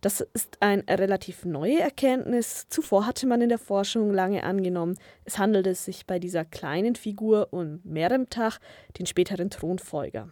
Das 0.00 0.20
ist 0.20 0.58
eine 0.60 0.84
relativ 0.88 1.44
neue 1.44 1.80
Erkenntnis. 1.80 2.66
Zuvor 2.68 3.06
hatte 3.06 3.26
man 3.26 3.40
in 3.40 3.48
der 3.48 3.58
Forschung 3.58 4.12
lange 4.12 4.44
angenommen, 4.44 4.96
es 5.24 5.38
handelte 5.38 5.74
sich 5.74 6.06
bei 6.06 6.18
dieser 6.18 6.44
kleinen 6.44 6.94
Figur 6.94 7.48
um 7.50 7.80
Meremtach, 7.82 8.58
den 8.98 9.06
späteren 9.06 9.50
Thronfolger. 9.50 10.30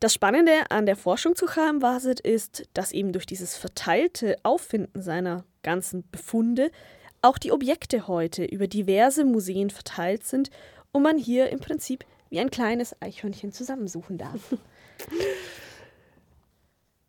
Das 0.00 0.14
Spannende 0.14 0.52
an 0.70 0.86
der 0.86 0.96
Forschung 0.96 1.34
zu 1.34 1.46
Chaim 1.46 1.80
Wasit 1.80 2.20
ist, 2.20 2.68
dass 2.74 2.92
eben 2.92 3.12
durch 3.12 3.26
dieses 3.26 3.56
verteilte 3.56 4.36
Auffinden 4.42 5.00
seiner 5.00 5.44
ganzen 5.62 6.04
Befunde 6.10 6.70
auch 7.22 7.38
die 7.38 7.52
Objekte 7.52 8.06
heute 8.06 8.44
über 8.44 8.66
diverse 8.66 9.24
Museen 9.24 9.70
verteilt 9.70 10.24
sind 10.24 10.50
und 10.92 11.02
man 11.02 11.16
hier 11.16 11.48
im 11.50 11.58
Prinzip 11.58 12.04
wie 12.28 12.38
ein 12.38 12.50
kleines 12.50 13.00
Eichhörnchen 13.00 13.52
zusammensuchen 13.52 14.18
darf. 14.18 14.40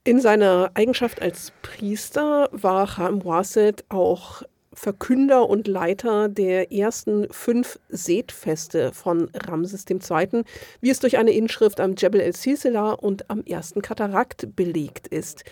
In 0.07 0.21
seiner 0.21 0.69
Eigenschaft 0.75 1.19
als 1.23 1.51
Priester 1.63 2.47
war 2.51 2.85
Chaim 2.85 3.25
Waset 3.25 3.83
auch 3.89 4.43
Verkünder 4.71 5.49
und 5.49 5.67
Leiter 5.67 6.29
der 6.29 6.71
ersten 6.71 7.27
fünf 7.33 7.79
Sethfeste 7.89 8.93
von 8.93 9.31
Ramses 9.33 9.83
II., 9.89 10.43
wie 10.79 10.89
es 10.91 10.99
durch 10.99 11.17
eine 11.17 11.31
Inschrift 11.31 11.79
am 11.79 11.95
Jebel 11.95 12.21
el-Sisela 12.21 12.91
und 12.91 13.31
am 13.31 13.41
ersten 13.45 13.81
Katarakt 13.81 14.55
belegt 14.55 15.07
ist. 15.07 15.43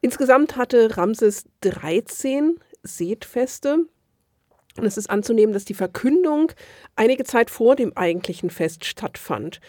Insgesamt 0.00 0.56
hatte 0.56 0.96
Ramses 0.96 1.44
13 1.60 2.58
Sethfeste. 2.82 3.86
Und 4.76 4.84
es 4.84 4.96
ist 4.96 5.10
anzunehmen, 5.10 5.52
dass 5.52 5.64
die 5.64 5.74
Verkündung 5.74 6.50
einige 6.96 7.22
Zeit 7.22 7.50
vor 7.50 7.76
dem 7.76 7.96
eigentlichen 7.96 8.50
Fest 8.50 8.84
stattfand. 8.84 9.60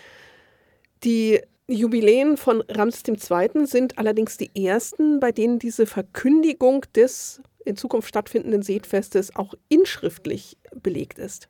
Die 1.04 1.40
Jubiläen 1.70 2.38
von 2.38 2.62
Ramses 2.70 3.04
II. 3.08 3.66
sind 3.66 3.98
allerdings 3.98 4.38
die 4.38 4.52
ersten, 4.66 5.20
bei 5.20 5.34
denen 5.34 5.60
diese 5.60 5.86
Verkündigung 5.86 6.86
des 6.96 7.42
in 7.66 7.76
Zukunft 7.76 8.08
stattfindenden 8.08 8.62
Seetfestes 8.62 9.36
auch 9.36 9.54
inschriftlich 9.68 10.58
belegt 10.74 11.20
ist. 11.20 11.50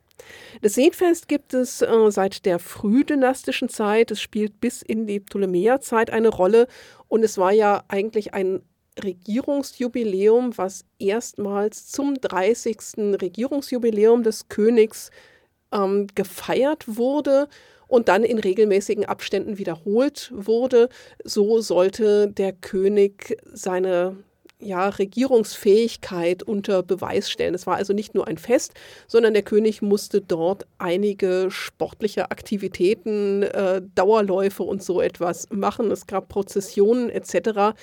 Das 0.62 0.74
Seetfest 0.74 1.28
gibt 1.28 1.54
es 1.54 1.80
äh, 1.80 2.10
seit 2.10 2.44
der 2.44 2.58
frühdynastischen 2.58 3.68
Zeit. 3.68 4.10
Es 4.10 4.20
spielt 4.20 4.60
bis 4.60 4.82
in 4.82 5.06
die 5.06 5.20
Ptolemäerzeit 5.20 6.10
eine 6.10 6.30
Rolle 6.30 6.66
und 7.06 7.22
es 7.22 7.38
war 7.38 7.52
ja 7.52 7.84
eigentlich 7.86 8.34
ein 8.34 8.62
Regierungsjubiläum, 9.02 10.58
was 10.58 10.84
erstmals 10.98 11.86
zum 11.86 12.14
30. 12.16 12.78
Regierungsjubiläum 13.22 14.24
des 14.24 14.48
Königs 14.48 15.12
ähm, 15.72 16.08
gefeiert 16.16 16.96
wurde 16.96 17.48
und 17.88 18.08
dann 18.08 18.22
in 18.22 18.38
regelmäßigen 18.38 19.06
Abständen 19.06 19.58
wiederholt 19.58 20.30
wurde. 20.34 20.88
So 21.24 21.60
sollte 21.60 22.28
der 22.28 22.52
König 22.52 23.36
seine 23.52 24.16
ja, 24.60 24.88
Regierungsfähigkeit 24.88 26.42
unter 26.42 26.82
Beweis 26.82 27.30
stellen. 27.30 27.54
Es 27.54 27.66
war 27.66 27.76
also 27.76 27.92
nicht 27.92 28.14
nur 28.14 28.26
ein 28.26 28.38
Fest, 28.38 28.74
sondern 29.06 29.32
der 29.32 29.42
König 29.42 29.82
musste 29.82 30.20
dort 30.20 30.66
einige 30.78 31.48
sportliche 31.50 32.30
Aktivitäten, 32.30 33.44
äh, 33.44 33.80
Dauerläufe 33.94 34.64
und 34.64 34.82
so 34.82 35.00
etwas 35.00 35.48
machen. 35.50 35.90
Es 35.90 36.06
gab 36.06 36.28
Prozessionen 36.28 37.08
etc. 37.08 37.76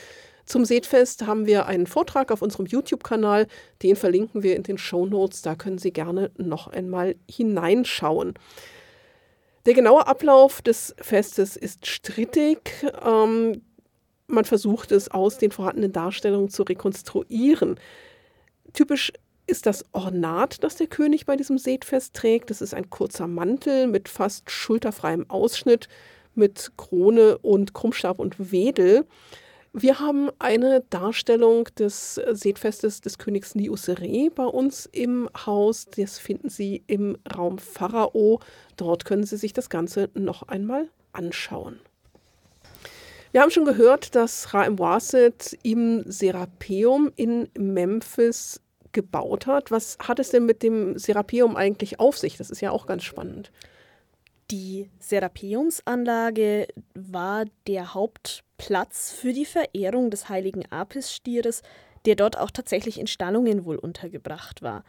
Zum 0.45 0.65
Seetfest 0.65 1.25
haben 1.25 1.45
wir 1.45 1.65
einen 1.65 1.87
Vortrag 1.87 2.31
auf 2.31 2.41
unserem 2.41 2.65
YouTube-Kanal, 2.65 3.47
den 3.81 3.95
verlinken 3.95 4.43
wir 4.43 4.55
in 4.55 4.63
den 4.63 4.77
Show 4.77 5.05
Notes. 5.05 5.41
Da 5.41 5.55
können 5.55 5.77
Sie 5.77 5.91
gerne 5.91 6.29
noch 6.37 6.67
einmal 6.67 7.15
hineinschauen. 7.29 8.33
Der 9.65 9.73
genaue 9.73 10.05
Ablauf 10.05 10.61
des 10.61 10.95
Festes 10.99 11.55
ist 11.55 11.87
strittig. 11.87 12.85
Ähm, 13.03 13.61
man 14.27 14.45
versucht 14.45 14.91
es 14.91 15.09
aus 15.09 15.37
den 15.37 15.51
vorhandenen 15.51 15.91
Darstellungen 15.91 16.49
zu 16.49 16.63
rekonstruieren. 16.63 17.79
Typisch 18.73 19.11
ist 19.47 19.65
das 19.65 19.85
Ornat, 19.91 20.63
das 20.63 20.75
der 20.75 20.87
König 20.87 21.25
bei 21.25 21.35
diesem 21.35 21.57
Seetfest 21.57 22.15
trägt. 22.15 22.49
Das 22.49 22.61
ist 22.61 22.73
ein 22.73 22.89
kurzer 22.89 23.27
Mantel 23.27 23.87
mit 23.87 24.09
fast 24.09 24.49
schulterfreiem 24.49 25.29
Ausschnitt, 25.29 25.87
mit 26.35 26.71
Krone 26.77 27.37
und 27.39 27.73
Krummstab 27.73 28.19
und 28.19 28.51
Wedel. 28.51 29.05
Wir 29.77 29.99
haben 29.99 30.29
eine 30.39 30.85
Darstellung 30.89 31.65
des 31.77 32.15
Seetfestes 32.15 33.01
des 33.01 33.17
Königs 33.17 33.55
Niusere 33.55 34.29
bei 34.33 34.45
uns 34.45 34.85
im 34.85 35.29
Haus. 35.45 35.87
Das 35.97 36.17
finden 36.17 36.47
Sie 36.47 36.81
im 36.87 37.17
Raum 37.35 37.57
Pharao. 37.57 38.39
Dort 38.77 39.03
können 39.03 39.25
Sie 39.25 39.35
sich 39.35 39.51
das 39.51 39.69
Ganze 39.69 40.09
noch 40.13 40.43
einmal 40.43 40.87
anschauen. 41.11 41.81
Wir 43.33 43.41
haben 43.41 43.51
schon 43.51 43.65
gehört, 43.65 44.15
dass 44.15 44.53
Raim 44.53 44.79
Wasit 44.79 45.59
im 45.61 46.09
Serapeum 46.09 47.11
in 47.17 47.49
Memphis 47.57 48.61
gebaut 48.93 49.45
hat. 49.45 49.71
Was 49.71 49.97
hat 49.99 50.19
es 50.19 50.29
denn 50.29 50.45
mit 50.45 50.63
dem 50.63 50.97
Serapeum 50.97 51.57
eigentlich 51.57 51.99
auf 51.99 52.17
sich? 52.17 52.37
Das 52.37 52.49
ist 52.49 52.61
ja 52.61 52.71
auch 52.71 52.87
ganz 52.87 53.03
spannend. 53.03 53.51
Die 54.51 54.91
Serapeumsanlage 54.99 56.67
war 56.93 57.45
der 57.65 57.95
Hauptplatz 57.95 59.11
für 59.11 59.33
die 59.33 59.45
Verehrung 59.45 60.11
des 60.11 60.29
heiligen 60.29 60.71
Apis-Stieres, 60.71 61.63
der 62.05 62.15
dort 62.15 62.37
auch 62.37 62.51
tatsächlich 62.51 62.99
in 62.99 63.07
Stallungen 63.07 63.65
wohl 63.65 63.77
untergebracht 63.77 64.61
war. 64.61 64.83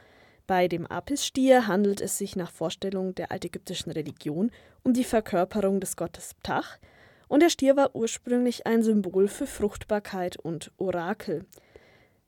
Bei 0.46 0.68
dem 0.68 0.86
Apis-Stier 0.86 1.66
handelt 1.66 2.02
es 2.02 2.18
sich 2.18 2.36
nach 2.36 2.50
Vorstellung 2.50 3.14
der 3.14 3.32
altägyptischen 3.32 3.92
Religion 3.92 4.50
um 4.82 4.92
die 4.92 5.04
Verkörperung 5.04 5.80
des 5.80 5.96
Gottes 5.96 6.34
Ptah, 6.42 6.62
und 7.28 7.42
der 7.42 7.50
Stier 7.50 7.76
war 7.76 7.96
ursprünglich 7.96 8.66
ein 8.66 8.84
Symbol 8.84 9.26
für 9.26 9.46
Fruchtbarkeit 9.46 10.36
und 10.36 10.70
Orakel. 10.76 11.44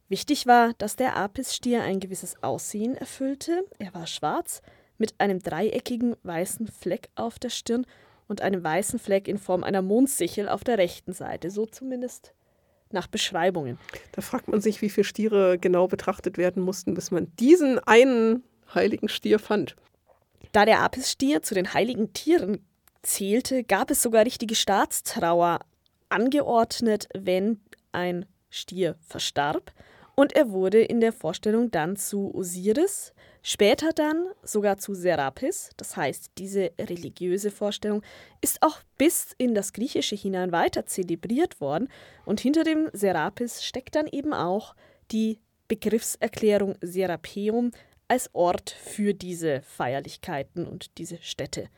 Wichtig 0.08 0.46
war, 0.46 0.72
dass 0.78 0.96
der 0.96 1.16
Apis-Stier 1.16 1.82
ein 1.82 2.00
gewisses 2.00 2.42
Aussehen 2.42 2.96
erfüllte. 2.96 3.64
Er 3.78 3.94
war 3.94 4.06
schwarz, 4.06 4.62
mit 4.98 5.14
einem 5.18 5.38
dreieckigen 5.38 6.16
weißen 6.22 6.66
Fleck 6.68 7.08
auf 7.14 7.38
der 7.38 7.50
Stirn 7.50 7.86
und 8.26 8.42
einem 8.42 8.62
weißen 8.62 8.98
Fleck 8.98 9.26
in 9.26 9.38
Form 9.38 9.64
einer 9.64 9.82
Mondsichel 9.82 10.48
auf 10.48 10.64
der 10.64 10.78
rechten 10.78 11.12
Seite, 11.12 11.50
so 11.50 11.66
zumindest 11.66 12.34
nach 12.90 13.06
Beschreibungen. 13.06 13.78
Da 14.12 14.22
fragt 14.22 14.48
man 14.48 14.60
sich, 14.60 14.82
wie 14.82 14.90
viele 14.90 15.04
Stiere 15.04 15.58
genau 15.58 15.88
betrachtet 15.88 16.38
werden 16.38 16.62
mussten, 16.62 16.94
bis 16.94 17.10
man 17.10 17.34
diesen 17.36 17.78
einen 17.80 18.42
heiligen 18.74 19.08
Stier 19.08 19.38
fand. 19.38 19.76
Da 20.52 20.64
der 20.64 20.80
Apis-Stier 20.80 21.42
zu 21.42 21.54
den 21.54 21.74
heiligen 21.74 22.12
Tieren 22.12 22.64
zählte, 23.02 23.64
gab 23.64 23.90
es 23.90 24.02
sogar 24.02 24.24
richtige 24.24 24.54
Staatstrauer 24.54 25.60
angeordnet, 26.08 27.08
wenn 27.14 27.60
ein 27.92 28.26
Stier 28.50 28.96
verstarb 29.00 29.72
und 30.18 30.32
er 30.32 30.50
wurde 30.50 30.80
in 30.80 30.98
der 30.98 31.12
Vorstellung 31.12 31.70
dann 31.70 31.94
zu 31.94 32.34
Osiris, 32.34 33.12
später 33.40 33.92
dann 33.92 34.26
sogar 34.42 34.76
zu 34.76 34.92
Serapis. 34.92 35.70
Das 35.76 35.96
heißt, 35.96 36.32
diese 36.38 36.72
religiöse 36.76 37.52
Vorstellung 37.52 38.02
ist 38.40 38.60
auch 38.62 38.80
bis 38.96 39.36
in 39.38 39.54
das 39.54 39.72
Griechische 39.72 40.16
hinein 40.16 40.50
weiter 40.50 40.86
zelebriert 40.86 41.60
worden 41.60 41.88
und 42.24 42.40
hinter 42.40 42.64
dem 42.64 42.90
Serapis 42.92 43.62
steckt 43.62 43.94
dann 43.94 44.08
eben 44.08 44.32
auch 44.32 44.74
die 45.12 45.38
Begriffserklärung 45.68 46.74
Serapeum 46.80 47.70
als 48.08 48.28
Ort 48.34 48.70
für 48.70 49.14
diese 49.14 49.62
Feierlichkeiten 49.62 50.66
und 50.66 50.98
diese 50.98 51.18
Städte. 51.22 51.68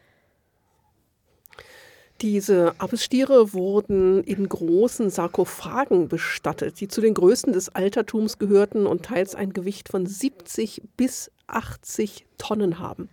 Diese 2.20 2.74
Abbesstiere 2.76 3.54
wurden 3.54 4.22
in 4.24 4.46
großen 4.46 5.08
Sarkophagen 5.08 6.08
bestattet, 6.08 6.78
die 6.80 6.88
zu 6.88 7.00
den 7.00 7.14
größten 7.14 7.54
des 7.54 7.70
Altertums 7.70 8.38
gehörten 8.38 8.86
und 8.86 9.06
teils 9.06 9.34
ein 9.34 9.54
Gewicht 9.54 9.88
von 9.88 10.04
70 10.04 10.82
bis 10.98 11.30
80 11.46 12.26
Tonnen 12.36 12.78
haben. 12.78 13.08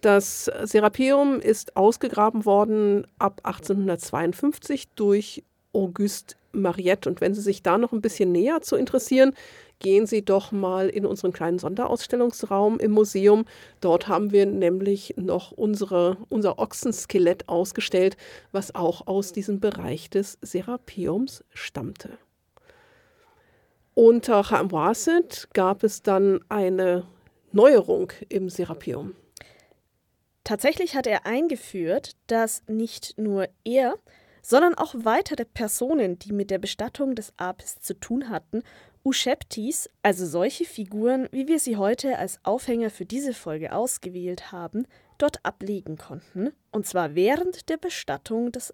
Das 0.00 0.50
Serapeum 0.62 1.38
ist 1.40 1.76
ausgegraben 1.76 2.46
worden 2.46 3.06
ab 3.18 3.40
1852 3.44 4.88
durch 4.94 5.44
Auguste 5.74 6.36
Mariette. 6.52 7.08
Und 7.10 7.20
wenn 7.20 7.34
Sie 7.34 7.42
sich 7.42 7.62
da 7.62 7.76
noch 7.76 7.92
ein 7.92 8.00
bisschen 8.00 8.32
näher 8.32 8.62
zu 8.62 8.76
interessieren, 8.76 9.34
gehen 9.78 10.06
Sie 10.06 10.24
doch 10.24 10.52
mal 10.52 10.88
in 10.88 11.06
unseren 11.06 11.32
kleinen 11.32 11.58
Sonderausstellungsraum 11.58 12.78
im 12.78 12.92
Museum. 12.92 13.44
Dort 13.80 14.08
haben 14.08 14.32
wir 14.32 14.46
nämlich 14.46 15.14
noch 15.16 15.52
unsere, 15.52 16.18
unser 16.28 16.58
Ochsenskelett 16.58 17.48
ausgestellt, 17.48 18.16
was 18.52 18.74
auch 18.74 19.06
aus 19.06 19.32
diesem 19.32 19.60
Bereich 19.60 20.10
des 20.10 20.38
Serapeums 20.40 21.44
stammte. 21.52 22.18
Unter 23.94 24.42
Chaim 24.42 24.72
Wasset 24.72 25.48
gab 25.52 25.84
es 25.84 26.02
dann 26.02 26.40
eine 26.48 27.06
Neuerung 27.52 28.12
im 28.28 28.48
Serapeum. 28.48 29.14
Tatsächlich 30.42 30.96
hat 30.96 31.06
er 31.06 31.24
eingeführt, 31.26 32.16
dass 32.26 32.62
nicht 32.66 33.16
nur 33.16 33.48
er, 33.64 33.94
sondern 34.42 34.74
auch 34.74 34.94
weitere 34.98 35.46
Personen, 35.46 36.18
die 36.18 36.32
mit 36.32 36.50
der 36.50 36.58
Bestattung 36.58 37.14
des 37.14 37.32
Apis 37.38 37.80
zu 37.80 37.98
tun 37.98 38.28
hatten, 38.28 38.62
Uscheptis, 39.04 39.90
also 40.02 40.26
solche 40.26 40.64
Figuren, 40.64 41.28
wie 41.30 41.46
wir 41.46 41.58
sie 41.58 41.76
heute 41.76 42.18
als 42.18 42.40
Aufhänger 42.42 42.88
für 42.88 43.04
diese 43.04 43.34
Folge 43.34 43.72
ausgewählt 43.72 44.50
haben, 44.50 44.86
dort 45.18 45.44
ablegen 45.44 45.98
konnten, 45.98 46.52
und 46.72 46.86
zwar 46.86 47.14
während 47.14 47.68
der 47.68 47.76
Bestattung 47.76 48.50
des 48.50 48.72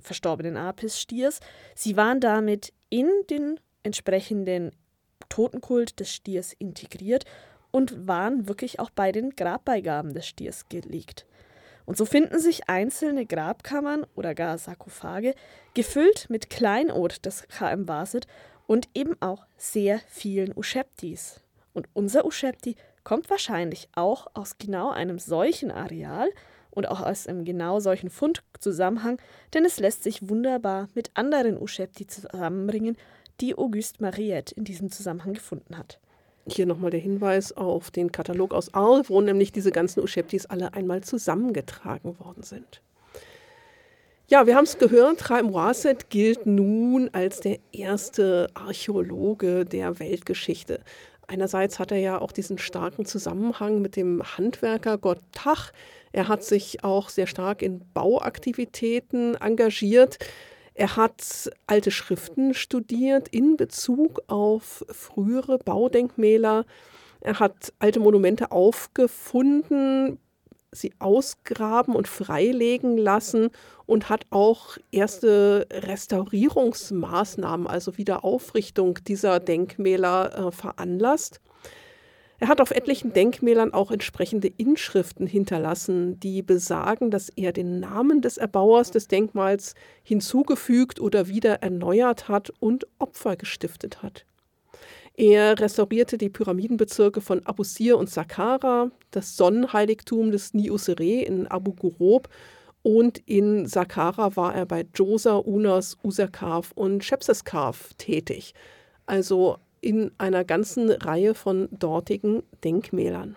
verstorbenen 0.00 0.58
Apis-Stiers. 0.58 1.40
Sie 1.74 1.96
waren 1.96 2.20
damit 2.20 2.74
in 2.90 3.08
den 3.30 3.58
entsprechenden 3.82 4.72
Totenkult 5.30 5.98
des 5.98 6.12
Stiers 6.12 6.52
integriert 6.52 7.24
und 7.70 8.06
waren 8.06 8.46
wirklich 8.46 8.80
auch 8.80 8.90
bei 8.90 9.12
den 9.12 9.30
Grabbeigaben 9.30 10.12
des 10.12 10.26
Stiers 10.26 10.68
gelegt. 10.68 11.26
Und 11.86 11.96
so 11.96 12.04
finden 12.04 12.38
sich 12.38 12.68
einzelne 12.68 13.26
Grabkammern 13.26 14.06
oder 14.14 14.34
gar 14.34 14.58
Sarkophage 14.58 15.34
gefüllt 15.74 16.26
mit 16.30 16.48
Kleinod 16.50 17.24
des 17.26 17.46
KM 17.48 17.88
Vasit 17.88 18.26
und 18.66 18.88
eben 18.94 19.16
auch 19.20 19.46
sehr 19.56 20.00
vielen 20.08 20.56
Uscheptis. 20.56 21.40
Und 21.72 21.88
unser 21.92 22.24
Uschepti 22.24 22.76
kommt 23.02 23.28
wahrscheinlich 23.30 23.88
auch 23.94 24.28
aus 24.34 24.58
genau 24.58 24.90
einem 24.90 25.18
solchen 25.18 25.70
Areal 25.70 26.30
und 26.70 26.88
auch 26.88 27.00
aus 27.00 27.26
einem 27.26 27.44
genau 27.44 27.80
solchen 27.80 28.10
Fundzusammenhang, 28.10 29.18
denn 29.52 29.64
es 29.64 29.78
lässt 29.78 30.02
sich 30.02 30.28
wunderbar 30.28 30.88
mit 30.94 31.10
anderen 31.14 31.60
Uschepti 31.60 32.06
zusammenbringen, 32.06 32.96
die 33.40 33.56
Auguste 33.56 34.02
Mariette 34.02 34.54
in 34.54 34.64
diesem 34.64 34.90
Zusammenhang 34.90 35.34
gefunden 35.34 35.76
hat. 35.76 35.98
Hier 36.46 36.66
nochmal 36.66 36.90
der 36.90 37.00
Hinweis 37.00 37.52
auf 37.52 37.90
den 37.90 38.12
Katalog 38.12 38.52
aus 38.52 38.74
Arles, 38.74 39.08
wo 39.08 39.20
nämlich 39.20 39.50
diese 39.50 39.72
ganzen 39.72 40.00
Uscheptis 40.02 40.46
alle 40.46 40.74
einmal 40.74 41.02
zusammengetragen 41.02 42.18
worden 42.18 42.42
sind. 42.42 42.82
Ja, 44.26 44.46
wir 44.46 44.56
haben 44.56 44.64
es 44.64 44.78
gehört, 44.78 45.20
Chaim 45.20 45.52
Wasset 45.52 46.08
gilt 46.08 46.46
nun 46.46 47.10
als 47.12 47.40
der 47.40 47.58
erste 47.72 48.48
Archäologe 48.54 49.66
der 49.66 49.98
Weltgeschichte. 49.98 50.80
Einerseits 51.26 51.78
hat 51.78 51.92
er 51.92 51.98
ja 51.98 52.18
auch 52.18 52.32
diesen 52.32 52.56
starken 52.56 53.04
Zusammenhang 53.04 53.82
mit 53.82 53.96
dem 53.96 54.22
Handwerker 54.22 54.96
Gott 54.96 55.20
Tach. 55.32 55.72
Er 56.12 56.26
hat 56.26 56.42
sich 56.42 56.82
auch 56.82 57.10
sehr 57.10 57.26
stark 57.26 57.60
in 57.60 57.82
Bauaktivitäten 57.92 59.34
engagiert. 59.34 60.16
Er 60.72 60.96
hat 60.96 61.50
alte 61.66 61.90
Schriften 61.90 62.54
studiert 62.54 63.28
in 63.28 63.58
Bezug 63.58 64.22
auf 64.28 64.86
frühere 64.88 65.58
Baudenkmäler. 65.58 66.64
Er 67.20 67.40
hat 67.40 67.74
alte 67.78 68.00
Monumente 68.00 68.52
aufgefunden, 68.52 70.18
sie 70.74 70.92
ausgraben 70.98 71.94
und 71.94 72.08
freilegen 72.08 72.98
lassen 72.98 73.50
und 73.86 74.08
hat 74.08 74.26
auch 74.30 74.76
erste 74.90 75.66
Restaurierungsmaßnahmen, 75.70 77.66
also 77.66 77.96
Wiederaufrichtung 77.96 78.98
dieser 79.06 79.40
Denkmäler 79.40 80.48
äh, 80.48 80.52
veranlasst. 80.52 81.40
Er 82.40 82.48
hat 82.48 82.60
auf 82.60 82.72
etlichen 82.72 83.12
Denkmälern 83.12 83.72
auch 83.72 83.90
entsprechende 83.90 84.48
Inschriften 84.48 85.26
hinterlassen, 85.26 86.18
die 86.18 86.42
besagen, 86.42 87.10
dass 87.10 87.28
er 87.30 87.52
den 87.52 87.80
Namen 87.80 88.20
des 88.20 88.36
Erbauers 88.36 88.90
des 88.90 89.08
Denkmals 89.08 89.74
hinzugefügt 90.02 91.00
oder 91.00 91.28
wieder 91.28 91.62
erneuert 91.62 92.28
hat 92.28 92.52
und 92.60 92.86
Opfer 92.98 93.36
gestiftet 93.36 94.02
hat. 94.02 94.26
Er 95.16 95.60
restaurierte 95.60 96.18
die 96.18 96.28
Pyramidenbezirke 96.28 97.20
von 97.20 97.46
Abu 97.46 97.62
Sir 97.62 97.96
und 97.96 98.10
Saqqara, 98.10 98.90
das 99.12 99.36
Sonnenheiligtum 99.36 100.32
des 100.32 100.54
Niusere 100.54 101.04
in 101.04 101.46
Abu 101.46 101.72
Ghurub 101.72 102.28
und 102.82 103.18
in 103.18 103.66
Saqqara 103.66 104.34
war 104.34 104.54
er 104.56 104.66
bei 104.66 104.82
Djoser, 104.82 105.46
Unas, 105.46 105.96
Usakaf 106.02 106.72
und 106.74 107.04
Shepseskaf 107.04 107.94
tätig. 107.96 108.54
Also 109.06 109.58
in 109.80 110.10
einer 110.18 110.44
ganzen 110.44 110.90
Reihe 110.90 111.34
von 111.34 111.68
dortigen 111.70 112.42
Denkmälern. 112.64 113.36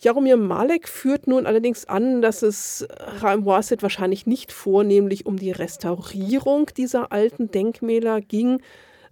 Jaromir 0.00 0.36
Malek 0.36 0.88
führt 0.88 1.26
nun 1.28 1.46
allerdings 1.46 1.86
an, 1.86 2.20
dass 2.20 2.42
es 2.42 2.86
Raim 2.90 3.46
Wasset 3.46 3.82
wahrscheinlich 3.82 4.26
nicht 4.26 4.52
vornehmlich 4.52 5.24
um 5.24 5.38
die 5.38 5.52
Restaurierung 5.52 6.70
dieser 6.76 7.10
alten 7.10 7.50
Denkmäler 7.50 8.20
ging, 8.20 8.60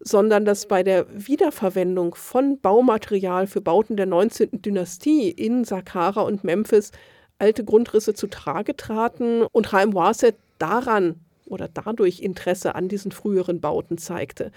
sondern 0.01 0.45
dass 0.45 0.67
bei 0.67 0.83
der 0.83 1.07
Wiederverwendung 1.11 2.15
von 2.15 2.61
Baumaterial 2.61 3.47
für 3.47 3.61
Bauten 3.61 3.97
der 3.97 4.07
19. 4.07 4.63
Dynastie 4.63 5.31
in 5.31 5.65
Saqqara 5.65 6.23
und 6.23 6.45
Memphis 6.45 6.93
alte 7.39 7.65
Grundrisse 7.65 8.15
zu 8.15 8.27
Trage 8.27 8.77
traten 8.77 9.43
und 9.43 9.69
Chaim 9.71 9.95
Wasset 9.95 10.37
daran 10.59 11.17
oder 11.47 11.69
dadurch 11.69 12.21
Interesse 12.21 12.75
an 12.75 12.89
diesen 12.89 13.13
früheren 13.13 13.61
Bauten 13.61 13.99
zeigte. 13.99 14.53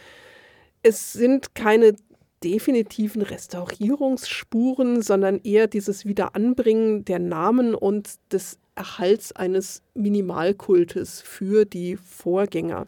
Es 0.84 1.14
sind 1.14 1.56
keine 1.56 1.96
definitiven 2.44 3.22
Restaurierungsspuren, 3.22 5.02
sondern 5.02 5.40
eher 5.44 5.68
dieses 5.68 6.06
Wiederanbringen 6.06 7.06
der 7.06 7.20
Namen 7.20 7.76
und 7.76 8.16
des 8.32 8.58
Erhalts 8.76 9.32
eines 9.32 9.84
Minimalkultes 9.94 11.22
für 11.22 11.66
die 11.66 11.98
Vorgänger. 11.98 12.88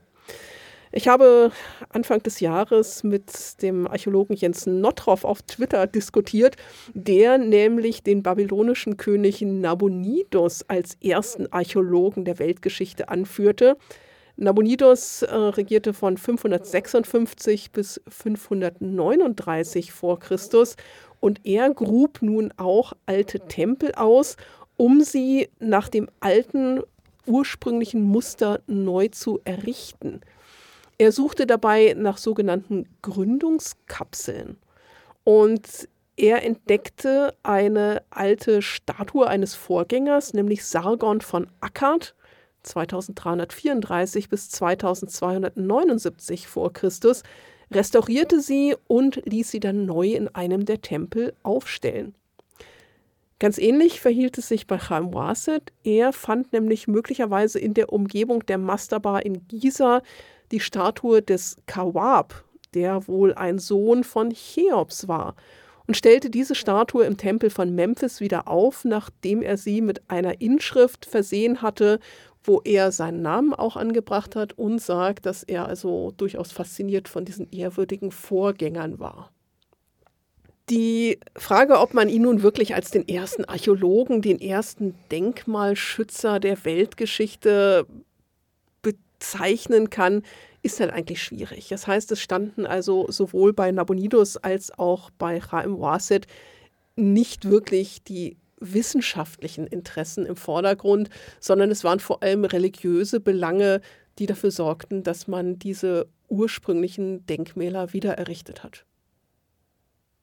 Ich 0.96 1.08
habe 1.08 1.52
Anfang 1.90 2.22
des 2.22 2.40
Jahres 2.40 3.04
mit 3.04 3.64
dem 3.64 3.88
Archäologen 3.88 4.36
Jens 4.36 4.68
Nottroff 4.68 5.26
auf 5.26 5.42
Twitter 5.42 5.88
diskutiert, 5.88 6.56
der 6.94 7.40
nämlich 7.40 8.04
den 8.04 8.22
babylonischen 8.22 8.96
König 8.96 9.42
Nabonidus 9.42 10.62
als 10.70 10.96
ersten 11.04 11.52
Archäologen 11.52 12.26
der 12.26 12.38
Weltgeschichte 12.38 13.10
anführte. 13.10 13.76
Nabonidus 14.36 15.24
äh, 15.24 15.34
regierte 15.34 15.94
von 15.96 16.16
556 16.16 17.72
bis 17.72 18.00
539 18.08 19.92
vor 19.92 20.20
Christus 20.20 20.76
und 21.20 21.44
er 21.44 21.74
grub 21.74 22.22
nun 22.22 22.54
auch 22.58 22.94
alte 23.08 23.40
Tempel 23.40 23.94
aus, 23.96 24.38
um 24.78 25.02
sie 25.02 25.50
nach 25.58 25.90
dem 25.90 26.08
alten 26.20 26.82
ursprünglichen 27.26 28.04
Muster 28.04 28.62
neu 28.68 29.08
zu 29.08 29.40
errichten. 29.44 30.22
Er 30.98 31.12
suchte 31.12 31.46
dabei 31.48 31.96
nach 31.98 32.18
sogenannten 32.18 32.88
Gründungskapseln 33.02 34.58
und 35.24 35.88
er 36.16 36.44
entdeckte 36.44 37.34
eine 37.42 38.04
alte 38.12 38.62
Statue 38.62 39.28
eines 39.28 39.56
Vorgängers, 39.56 40.34
nämlich 40.34 40.64
Sargon 40.64 41.22
von 41.22 41.48
Akkad, 41.60 42.14
2334 42.62 44.30
bis 44.30 44.50
2279 44.52 46.48
vor 46.48 46.72
Christus, 46.72 47.24
restaurierte 47.72 48.42
sie 48.42 48.76
und 48.88 49.22
ließ 49.26 49.50
sie 49.50 49.60
dann 49.60 49.86
neu 49.86 50.10
in 50.10 50.28
einem 50.30 50.66
der 50.66 50.82
Tempel 50.82 51.34
aufstellen. 51.42 52.14
Ganz 53.40 53.58
ähnlich 53.58 54.00
verhielt 54.00 54.38
es 54.38 54.48
sich 54.48 54.68
bei 54.68 54.78
Chaim 54.78 55.14
Wasset. 55.14 55.74
Er 55.84 56.14
fand 56.14 56.54
nämlich 56.54 56.88
möglicherweise 56.88 57.60
in 57.60 57.74
der 57.74 57.92
Umgebung 57.92 58.46
der 58.46 58.58
Mastaba 58.58 59.20
in 59.20 59.46
Giza 59.48 60.02
die 60.54 60.62
Statue 60.62 61.22
des 61.22 61.58
Kawab, 61.66 62.46
der 62.74 63.08
wohl 63.08 63.34
ein 63.34 63.60
Sohn 63.60 64.04
von 64.04 64.30
Cheops 64.30 65.08
war 65.08 65.36
und 65.88 65.98
stellte 65.98 66.30
diese 66.30 66.56
Statue 66.56 67.04
im 67.06 67.18
Tempel 67.18 67.50
von 67.50 67.76
Memphis 67.76 68.22
wieder 68.22 68.48
auf, 68.48 68.86
nachdem 68.86 69.42
er 69.42 69.58
sie 69.58 69.82
mit 69.82 70.10
einer 70.10 70.40
Inschrift 70.40 71.06
versehen 71.06 71.62
hatte, 71.62 72.00
wo 72.44 72.62
er 72.64 72.92
seinen 72.92 73.22
Namen 73.22 73.54
auch 73.54 73.76
angebracht 73.76 74.36
hat 74.36 74.54
und 74.54 74.80
sagt, 74.80 75.26
dass 75.26 75.44
er 75.44 75.68
also 75.68 76.12
durchaus 76.16 76.52
fasziniert 76.52 77.08
von 77.08 77.26
diesen 77.26 77.50
ehrwürdigen 77.52 78.12
Vorgängern 78.12 79.00
war. 79.00 79.32
Die 80.70 81.20
Frage, 81.36 81.80
ob 81.80 81.94
man 81.94 82.08
ihn 82.08 82.22
nun 82.22 82.42
wirklich 82.42 82.74
als 82.74 82.92
den 82.92 83.08
ersten 83.08 83.44
Archäologen, 83.44 84.22
den 84.22 84.40
ersten 84.40 84.96
Denkmalschützer 85.12 86.40
der 86.40 86.64
Weltgeschichte 86.64 87.86
bezeichnen 89.24 89.90
kann, 89.90 90.22
ist 90.64 90.80
halt 90.80 90.92
eigentlich 90.92 91.24
schwierig. 91.24 91.70
Das 91.70 91.88
heißt, 91.88 92.12
es 92.12 92.20
standen 92.22 92.66
also 92.66 93.10
sowohl 93.10 93.54
bei 93.54 93.72
Nabonidus 93.72 94.38
als 94.38 94.78
auch 94.78 95.10
bei 95.12 95.40
Chaim 95.40 95.80
Waset 95.80 96.28
nicht 96.96 97.50
wirklich 97.50 98.04
die 98.04 98.38
wissenschaftlichen 98.60 99.66
Interessen 99.66 100.26
im 100.26 100.36
Vordergrund, 100.36 101.10
sondern 101.40 101.72
es 101.72 101.84
waren 101.84 102.00
vor 102.00 102.22
allem 102.22 102.46
religiöse 102.46 103.20
Belange, 103.20 103.82
die 104.20 104.26
dafür 104.26 104.52
sorgten, 104.52 105.04
dass 105.04 105.28
man 105.28 105.58
diese 105.58 106.08
ursprünglichen 106.28 107.26
Denkmäler 107.26 107.94
wieder 107.94 108.14
errichtet 108.14 108.64
hat. 108.64 108.86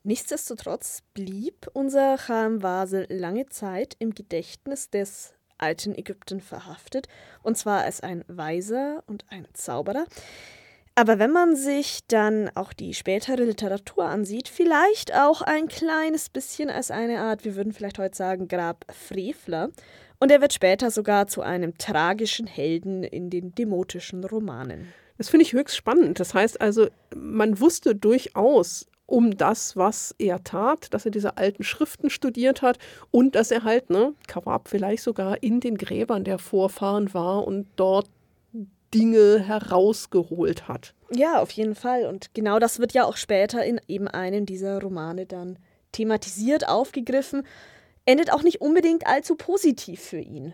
Nichtsdestotrotz 0.02 1.02
blieb 1.12 1.68
unser 1.72 2.16
Chaim 2.16 2.62
Vase 2.62 3.06
lange 3.08 3.46
Zeit 3.46 3.96
im 3.98 4.14
Gedächtnis 4.14 4.88
des 4.88 5.34
alten 5.62 5.94
Ägypten 5.94 6.40
verhaftet, 6.40 7.08
und 7.42 7.56
zwar 7.56 7.82
als 7.82 8.00
ein 8.00 8.24
Weiser 8.28 9.02
und 9.06 9.24
ein 9.28 9.46
Zauberer. 9.52 10.06
Aber 10.94 11.18
wenn 11.18 11.30
man 11.30 11.56
sich 11.56 12.00
dann 12.08 12.50
auch 12.54 12.72
die 12.72 12.94
spätere 12.94 13.44
Literatur 13.44 14.04
ansieht, 14.04 14.48
vielleicht 14.48 15.14
auch 15.14 15.40
ein 15.40 15.68
kleines 15.68 16.28
bisschen 16.28 16.68
als 16.68 16.90
eine 16.90 17.20
Art, 17.20 17.44
wir 17.44 17.56
würden 17.56 17.72
vielleicht 17.72 17.98
heute 17.98 18.16
sagen, 18.16 18.48
Grabfrevler. 18.48 19.70
Und 20.18 20.30
er 20.30 20.42
wird 20.42 20.52
später 20.52 20.90
sogar 20.90 21.26
zu 21.26 21.40
einem 21.40 21.78
tragischen 21.78 22.46
Helden 22.46 23.02
in 23.02 23.30
den 23.30 23.54
demotischen 23.54 24.22
Romanen. 24.24 24.92
Das 25.16 25.30
finde 25.30 25.44
ich 25.44 25.54
höchst 25.54 25.76
spannend. 25.76 26.20
Das 26.20 26.34
heißt 26.34 26.60
also, 26.60 26.88
man 27.14 27.60
wusste 27.60 27.94
durchaus 27.94 28.89
um 29.10 29.36
das, 29.36 29.76
was 29.76 30.14
er 30.18 30.44
tat, 30.44 30.94
dass 30.94 31.04
er 31.04 31.10
diese 31.10 31.36
alten 31.36 31.64
Schriften 31.64 32.10
studiert 32.10 32.62
hat 32.62 32.78
und 33.10 33.34
dass 33.34 33.50
er 33.50 33.64
halt, 33.64 33.90
ne, 33.90 34.14
Kawab 34.28 34.68
vielleicht 34.68 35.02
sogar 35.02 35.42
in 35.42 35.60
den 35.60 35.76
Gräbern 35.76 36.24
der 36.24 36.38
Vorfahren 36.38 37.12
war 37.12 37.46
und 37.46 37.66
dort 37.76 38.06
Dinge 38.94 39.40
herausgeholt 39.40 40.68
hat. 40.68 40.94
Ja, 41.10 41.40
auf 41.40 41.50
jeden 41.50 41.74
Fall. 41.74 42.06
Und 42.06 42.34
genau 42.34 42.58
das 42.58 42.78
wird 42.78 42.92
ja 42.92 43.04
auch 43.04 43.16
später 43.16 43.64
in 43.64 43.80
eben 43.88 44.08
einem 44.08 44.46
dieser 44.46 44.80
Romane 44.80 45.26
dann 45.26 45.58
thematisiert, 45.92 46.68
aufgegriffen. 46.68 47.42
Endet 48.04 48.32
auch 48.32 48.42
nicht 48.42 48.60
unbedingt 48.60 49.06
allzu 49.06 49.34
positiv 49.34 50.00
für 50.00 50.18
ihn. 50.18 50.52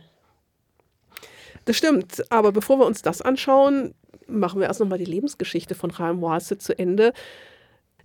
Das 1.64 1.76
stimmt, 1.76 2.24
aber 2.30 2.52
bevor 2.52 2.78
wir 2.78 2.86
uns 2.86 3.02
das 3.02 3.22
anschauen, 3.22 3.94
machen 4.26 4.60
wir 4.60 4.68
erst 4.68 4.80
nochmal 4.80 4.98
die 4.98 5.04
Lebensgeschichte 5.04 5.74
von 5.74 5.92
Chaim 5.92 6.22
Wasit 6.22 6.62
zu 6.62 6.78
Ende. 6.78 7.12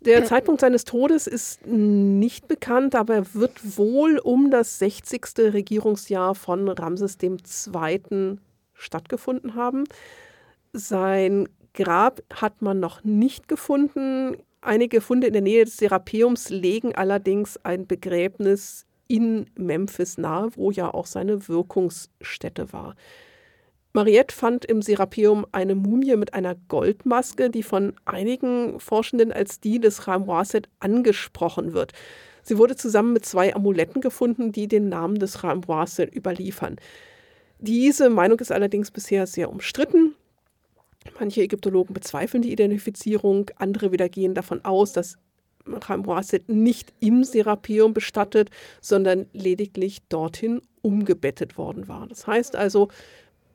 Der 0.01 0.25
Zeitpunkt 0.25 0.61
seines 0.61 0.83
Todes 0.83 1.27
ist 1.27 1.65
nicht 1.67 2.47
bekannt, 2.47 2.95
aber 2.95 3.15
er 3.15 3.33
wird 3.35 3.77
wohl 3.77 4.17
um 4.17 4.49
das 4.49 4.79
60. 4.79 5.21
Regierungsjahr 5.37 6.33
von 6.33 6.67
Ramses 6.67 7.19
II. 7.21 8.39
stattgefunden 8.73 9.53
haben. 9.53 9.83
Sein 10.73 11.47
Grab 11.73 12.21
hat 12.33 12.63
man 12.63 12.79
noch 12.79 13.03
nicht 13.03 13.47
gefunden. 13.47 14.37
Einige 14.61 15.01
Funde 15.01 15.27
in 15.27 15.33
der 15.33 15.41
Nähe 15.43 15.65
des 15.65 15.77
Serapeums 15.77 16.49
legen 16.49 16.95
allerdings 16.95 17.57
ein 17.63 17.85
Begräbnis 17.85 18.87
in 19.07 19.45
Memphis 19.55 20.17
nahe, 20.17 20.49
wo 20.55 20.71
ja 20.71 20.93
auch 20.93 21.05
seine 21.05 21.47
Wirkungsstätte 21.47 22.73
war. 22.73 22.95
Mariette 23.93 24.33
fand 24.33 24.63
im 24.65 24.81
Serapeum 24.81 25.45
eine 25.51 25.75
Mumie 25.75 26.15
mit 26.15 26.33
einer 26.33 26.55
Goldmaske, 26.69 27.49
die 27.49 27.63
von 27.63 27.93
einigen 28.05 28.79
Forschenden 28.79 29.33
als 29.33 29.59
die 29.59 29.79
des 29.79 30.07
Ramwaset 30.07 30.69
angesprochen 30.79 31.73
wird. 31.73 31.91
Sie 32.41 32.57
wurde 32.57 32.75
zusammen 32.75 33.13
mit 33.13 33.25
zwei 33.25 33.53
Amuletten 33.53 34.01
gefunden, 34.01 34.51
die 34.51 34.67
den 34.67 34.87
Namen 34.87 35.19
des 35.19 35.43
Ramwaset 35.43 36.15
überliefern. 36.15 36.77
Diese 37.59 38.09
Meinung 38.09 38.39
ist 38.39 38.51
allerdings 38.51 38.91
bisher 38.91 39.27
sehr 39.27 39.49
umstritten. 39.49 40.15
Manche 41.19 41.41
Ägyptologen 41.41 41.93
bezweifeln 41.93 42.41
die 42.41 42.51
Identifizierung, 42.51 43.51
andere 43.57 43.91
wieder 43.91 44.07
gehen 44.07 44.33
davon 44.33 44.63
aus, 44.63 44.93
dass 44.93 45.17
Ramwaset 45.65 46.49
nicht 46.49 46.93
im 47.01 47.23
Serapeum 47.23 47.93
bestattet, 47.93 48.49
sondern 48.79 49.27
lediglich 49.33 50.01
dorthin 50.09 50.61
umgebettet 50.81 51.57
worden 51.57 51.87
war. 51.87 52.07
Das 52.07 52.25
heißt 52.25 52.55
also, 52.55 52.87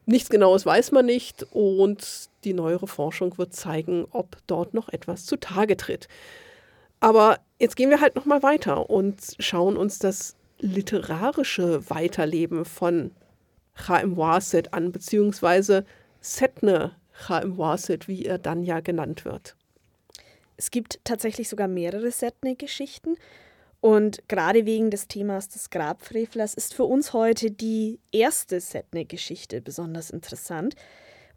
Nichts 0.07 0.31
Genaues 0.31 0.65
weiß 0.65 0.93
man 0.93 1.05
nicht 1.05 1.45
und 1.51 2.31
die 2.45 2.55
neuere 2.55 2.87
Forschung 2.87 3.37
wird 3.39 3.55
zeigen, 3.55 4.07
ob 4.13 4.37
dort 4.47 4.73
noch 4.73 4.89
etwas 4.89 5.27
zutage 5.27 5.77
tritt. 5.77 6.07
Aber 7.01 7.41
jetzt 7.59 7.77
gehen 7.77 7.91
wir 7.91 8.01
halt 8.01 8.15
noch 8.15 8.25
mal 8.25 8.43
weiter 8.43 8.89
und 8.89 9.37
schauen 9.41 9.77
uns 9.77 9.99
das 9.99 10.37
literarische 10.61 11.91
Weiterleben 11.91 12.65
von 12.65 13.11
Chaim 13.75 14.17
Waset 14.17 14.73
an, 14.73 14.93
beziehungsweise 14.93 15.85
Setne 16.21 16.93
Chaim 17.13 17.59
Waset, 17.59 18.09
wie 18.09 18.25
er 18.25 18.39
dann 18.39 18.63
ja 18.63 18.81
genannt 18.81 19.25
wird. 19.25 19.57
Es 20.57 20.71
gibt 20.71 21.01
tatsächlich 21.05 21.49
sogar 21.49 21.69
mehrere 21.69 22.11
Setne-Geschichten. 22.11 23.17
Und 23.81 24.29
gerade 24.29 24.67
wegen 24.67 24.91
des 24.91 25.09
Themas 25.09 25.49
des 25.49 25.71
Grabfrevlers 25.71 26.55
ist 26.55 26.75
für 26.75 26.85
uns 26.85 27.13
heute 27.13 27.51
die 27.51 28.01
erste 28.11 28.61
Setne-Geschichte 28.61 29.61
besonders 29.61 30.11
interessant. 30.11 30.75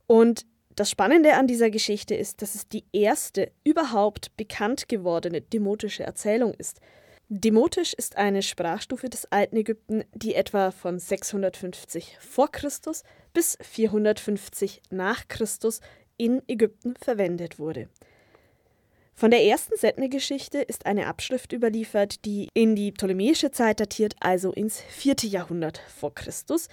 Und 0.07 0.45
das 0.75 0.89
Spannende 0.89 1.33
an 1.33 1.45
dieser 1.45 1.69
Geschichte 1.69 2.15
ist, 2.15 2.41
dass 2.41 2.55
es 2.55 2.67
die 2.69 2.85
erste 2.93 3.51
überhaupt 3.63 4.35
bekannt 4.37 4.87
gewordene 4.87 5.41
demotische 5.41 6.03
Erzählung 6.03 6.53
ist. 6.53 6.79
Demotisch 7.27 7.93
ist 7.93 8.15
eine 8.15 8.41
Sprachstufe 8.41 9.09
des 9.09 9.31
alten 9.31 9.57
Ägypten, 9.57 10.03
die 10.15 10.33
etwa 10.33 10.71
von 10.71 10.97
650 10.97 12.17
vor 12.19 12.51
Christus 12.51 13.03
bis 13.33 13.57
450 13.61 14.81
nach 14.89 15.27
Christus 15.27 15.81
in 16.17 16.41
Ägypten 16.47 16.95
verwendet 16.95 17.59
wurde. 17.59 17.87
Von 19.19 19.31
der 19.31 19.43
ersten 19.43 19.75
Setne-Geschichte 19.75 20.59
ist 20.59 20.85
eine 20.85 21.07
Abschrift 21.07 21.51
überliefert, 21.51 22.23
die 22.23 22.47
in 22.53 22.77
die 22.77 22.93
ptolemäische 22.93 23.51
Zeit 23.51 23.81
datiert, 23.81 24.15
also 24.21 24.53
ins 24.53 24.79
4. 24.79 25.15
Jahrhundert 25.23 25.81
vor 25.93 26.15
Christus. 26.15 26.69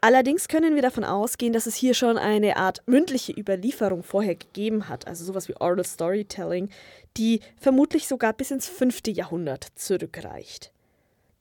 Allerdings 0.00 0.48
können 0.48 0.76
wir 0.76 0.80
davon 0.80 1.04
ausgehen, 1.04 1.52
dass 1.52 1.66
es 1.66 1.74
hier 1.74 1.92
schon 1.92 2.16
eine 2.16 2.56
Art 2.56 2.80
mündliche 2.86 3.32
Überlieferung 3.32 4.02
vorher 4.02 4.34
gegeben 4.34 4.88
hat, 4.88 5.06
also 5.06 5.26
sowas 5.26 5.46
wie 5.48 5.56
Oral 5.56 5.84
Storytelling, 5.84 6.70
die 7.18 7.40
vermutlich 7.60 8.08
sogar 8.08 8.32
bis 8.32 8.50
ins 8.50 8.66
5. 8.66 9.02
Jahrhundert 9.08 9.66
zurückreicht. 9.74 10.72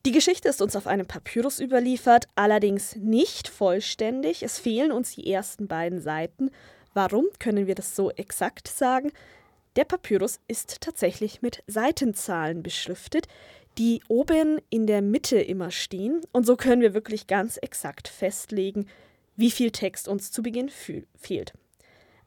Die 0.06 0.12
Geschichte 0.12 0.50
ist 0.50 0.62
uns 0.62 0.76
auf 0.76 0.88
einem 0.88 1.06
Papyrus 1.06 1.62
überliefert, 1.62 2.28
allerdings 2.36 2.98
nicht 2.98 3.48
vollständig. 3.48 4.44
Es 4.44 4.60
fehlen 4.60 4.92
uns 4.92 5.16
die 5.16 5.32
ersten 5.32 5.70
beiden 5.70 6.02
Seiten. 6.02 6.52
Warum 6.94 7.28
können 7.40 7.66
wir 7.66 7.76
das 7.76 7.96
so 7.96 8.12
exakt 8.12 8.68
sagen? 8.68 9.14
Der 9.80 9.86
Papyrus 9.86 10.42
ist 10.50 10.82
tatsächlich 10.82 11.42
mit 11.42 11.64
Seitenzahlen 11.66 12.64
beschriftet, 12.64 13.30
die 13.78 14.02
oben 14.10 14.60
in 14.70 14.88
der 14.88 15.02
Mitte 15.02 15.40
immer 15.40 15.72
stehen. 15.72 16.20
Und 16.34 16.46
so 16.46 16.58
können 16.58 16.82
wir 16.82 16.94
wirklich 16.94 17.28
ganz 17.28 17.56
exakt 17.56 18.10
festlegen, 18.10 18.90
wie 19.38 19.50
viel 19.50 19.72
Text 19.72 20.10
uns 20.10 20.34
zu 20.34 20.44
Beginn 20.44 20.68
fehlt. 20.68 21.54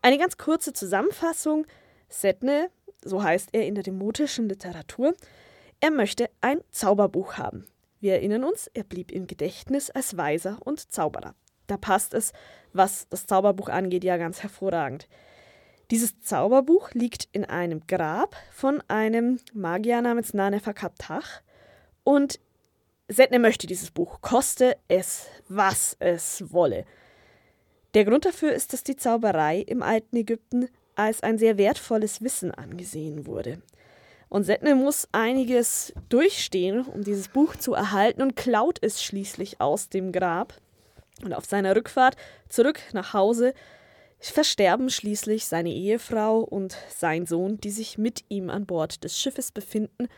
Eine 0.00 0.16
ganz 0.16 0.38
kurze 0.38 0.72
Zusammenfassung. 0.72 1.66
Setne, 2.08 2.70
so 3.04 3.22
heißt 3.22 3.50
er 3.52 3.66
in 3.66 3.74
der 3.74 3.84
demotischen 3.84 4.48
Literatur, 4.48 5.12
er 5.80 5.90
möchte 5.90 6.30
ein 6.40 6.62
Zauberbuch 6.70 7.34
haben. 7.34 7.66
Wir 8.00 8.14
erinnern 8.14 8.44
uns, 8.44 8.70
er 8.72 8.84
blieb 8.84 9.12
im 9.12 9.26
Gedächtnis 9.26 9.90
als 9.90 10.16
Weiser 10.16 10.56
und 10.64 10.90
Zauberer. 10.90 11.34
Da 11.66 11.76
passt 11.76 12.14
es, 12.14 12.32
was 12.72 13.08
das 13.10 13.26
Zauberbuch 13.26 13.68
angeht, 13.68 14.04
ja 14.04 14.16
ganz 14.16 14.42
hervorragend. 14.42 15.06
Dieses 15.92 16.18
Zauberbuch 16.20 16.92
liegt 16.92 17.28
in 17.32 17.44
einem 17.44 17.86
Grab 17.86 18.34
von 18.50 18.82
einem 18.88 19.40
Magier 19.52 20.00
namens 20.00 20.32
Nanefakaptach 20.32 21.42
und 22.02 22.40
Setne 23.08 23.38
möchte 23.38 23.66
dieses 23.66 23.90
Buch, 23.90 24.22
koste 24.22 24.78
es, 24.88 25.26
was 25.50 25.94
es 25.98 26.50
wolle. 26.50 26.86
Der 27.92 28.06
Grund 28.06 28.24
dafür 28.24 28.54
ist, 28.54 28.72
dass 28.72 28.84
die 28.84 28.96
Zauberei 28.96 29.58
im 29.58 29.82
alten 29.82 30.16
Ägypten 30.16 30.70
als 30.94 31.22
ein 31.22 31.36
sehr 31.36 31.58
wertvolles 31.58 32.22
Wissen 32.22 32.52
angesehen 32.52 33.26
wurde. 33.26 33.60
Und 34.30 34.44
Setne 34.44 34.74
muss 34.74 35.08
einiges 35.12 35.92
durchstehen, 36.08 36.86
um 36.86 37.04
dieses 37.04 37.28
Buch 37.28 37.54
zu 37.56 37.74
erhalten 37.74 38.22
und 38.22 38.34
klaut 38.34 38.78
es 38.80 39.02
schließlich 39.02 39.60
aus 39.60 39.90
dem 39.90 40.10
Grab. 40.10 40.54
Und 41.22 41.34
auf 41.34 41.44
seiner 41.44 41.76
Rückfahrt 41.76 42.16
zurück 42.48 42.80
nach 42.94 43.12
Hause 43.12 43.52
versterben 44.30 44.88
schließlich 44.88 45.46
seine 45.46 45.72
Ehefrau 45.72 46.40
und 46.40 46.76
sein 46.88 47.26
Sohn, 47.26 47.60
die 47.60 47.70
sich 47.70 47.98
mit 47.98 48.24
ihm 48.28 48.50
an 48.50 48.66
Bord 48.66 49.02
des 49.02 49.18
Schiffes 49.18 49.50
befinden, 49.50 50.08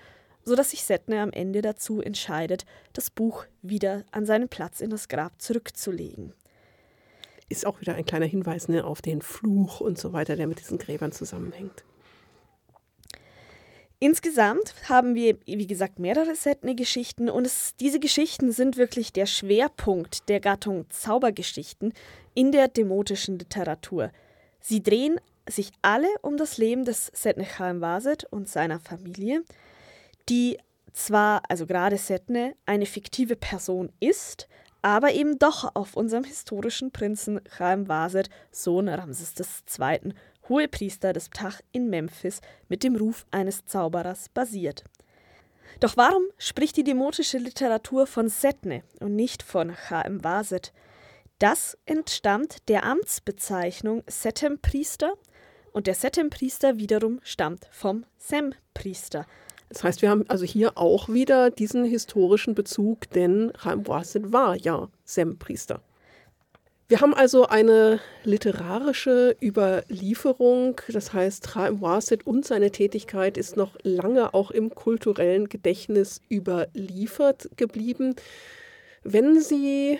sodass 0.44 0.72
sich 0.72 0.84
Setne 0.84 1.22
am 1.22 1.32
Ende 1.32 1.62
dazu 1.62 2.02
entscheidet, 2.02 2.66
das 2.92 3.08
Buch 3.08 3.46
wieder 3.62 4.04
an 4.10 4.26
seinen 4.26 4.48
Platz 4.48 4.80
in 4.80 4.90
das 4.90 5.08
Grab 5.08 5.40
zurückzulegen. 5.40 6.34
Ist 7.48 7.66
auch 7.66 7.80
wieder 7.80 7.94
ein 7.94 8.04
kleiner 8.04 8.26
Hinweis 8.26 8.68
ne, 8.68 8.84
auf 8.84 9.00
den 9.00 9.22
Fluch 9.22 9.80
und 9.80 9.98
so 9.98 10.12
weiter, 10.12 10.36
der 10.36 10.46
mit 10.46 10.60
diesen 10.60 10.78
Gräbern 10.78 11.12
zusammenhängt. 11.12 11.84
Insgesamt 14.00 14.74
haben 14.88 15.14
wir, 15.14 15.38
wie 15.46 15.66
gesagt, 15.66 15.98
mehrere 15.98 16.34
Setne-Geschichten 16.34 17.30
und 17.30 17.46
es, 17.46 17.74
diese 17.76 18.00
Geschichten 18.00 18.52
sind 18.52 18.76
wirklich 18.76 19.14
der 19.14 19.24
Schwerpunkt 19.24 20.28
der 20.28 20.40
Gattung 20.40 20.84
Zaubergeschichten 20.90 21.94
in 22.34 22.52
der 22.52 22.68
demotischen 22.68 23.38
Literatur. 23.38 24.10
Sie 24.60 24.82
drehen 24.82 25.20
sich 25.48 25.70
alle 25.82 26.08
um 26.22 26.36
das 26.36 26.58
Leben 26.58 26.84
des 26.84 27.06
Setne 27.14 27.44
Chaim 27.44 27.80
Vaset 27.80 28.24
und 28.30 28.48
seiner 28.48 28.80
Familie, 28.80 29.42
die 30.28 30.58
zwar, 30.92 31.42
also 31.48 31.66
gerade 31.66 31.98
Setne, 31.98 32.54
eine 32.66 32.86
fiktive 32.86 33.36
Person 33.36 33.92
ist, 34.00 34.48
aber 34.80 35.12
eben 35.12 35.38
doch 35.38 35.74
auf 35.74 35.96
unserem 35.96 36.24
historischen 36.24 36.90
Prinzen 36.90 37.40
Chaim 37.56 37.88
Vaset, 37.88 38.28
Sohn 38.50 38.88
Ramses 38.88 39.34
II., 39.78 40.14
Hohepriester 40.48 41.14
des 41.14 41.30
Ptah 41.30 41.54
in 41.72 41.88
Memphis, 41.88 42.40
mit 42.68 42.82
dem 42.82 42.96
Ruf 42.96 43.24
eines 43.30 43.64
Zauberers 43.64 44.28
basiert. 44.28 44.84
Doch 45.80 45.96
warum 45.96 46.22
spricht 46.38 46.76
die 46.76 46.84
demotische 46.84 47.38
Literatur 47.38 48.06
von 48.06 48.28
Setne 48.28 48.82
und 49.00 49.16
nicht 49.16 49.42
von 49.42 49.74
Chaim 49.74 50.22
Vaset? 50.22 50.72
Das 51.38 51.76
entstammt 51.84 52.68
der 52.68 52.84
Amtsbezeichnung 52.84 54.02
Setempriester 54.06 55.14
und 55.72 55.86
der 55.86 55.94
Setempriester 55.94 56.78
wiederum 56.78 57.20
stammt 57.22 57.68
vom 57.72 58.04
Sempriester. 58.18 59.26
Das 59.68 59.82
heißt, 59.82 60.02
wir 60.02 60.10
haben 60.10 60.24
also 60.28 60.44
hier 60.44 60.78
auch 60.78 61.08
wieder 61.08 61.50
diesen 61.50 61.84
historischen 61.84 62.54
Bezug, 62.54 63.10
denn 63.10 63.52
Vaset 63.62 64.32
war 64.32 64.54
ja 64.56 64.88
Sempriester. 65.04 65.82
Wir 66.86 67.00
haben 67.00 67.14
also 67.14 67.46
eine 67.46 67.98
literarische 68.24 69.34
Überlieferung, 69.42 70.80
das 70.86 71.12
heißt, 71.14 71.48
Chaim 71.48 71.80
Wasit 71.80 72.26
und 72.26 72.44
seine 72.44 72.70
Tätigkeit 72.70 73.38
ist 73.38 73.56
noch 73.56 73.74
lange 73.82 74.34
auch 74.34 74.50
im 74.50 74.70
kulturellen 74.74 75.48
Gedächtnis 75.48 76.20
überliefert 76.30 77.48
geblieben. 77.56 78.14
Wenn 79.02 79.40
Sie 79.40 79.98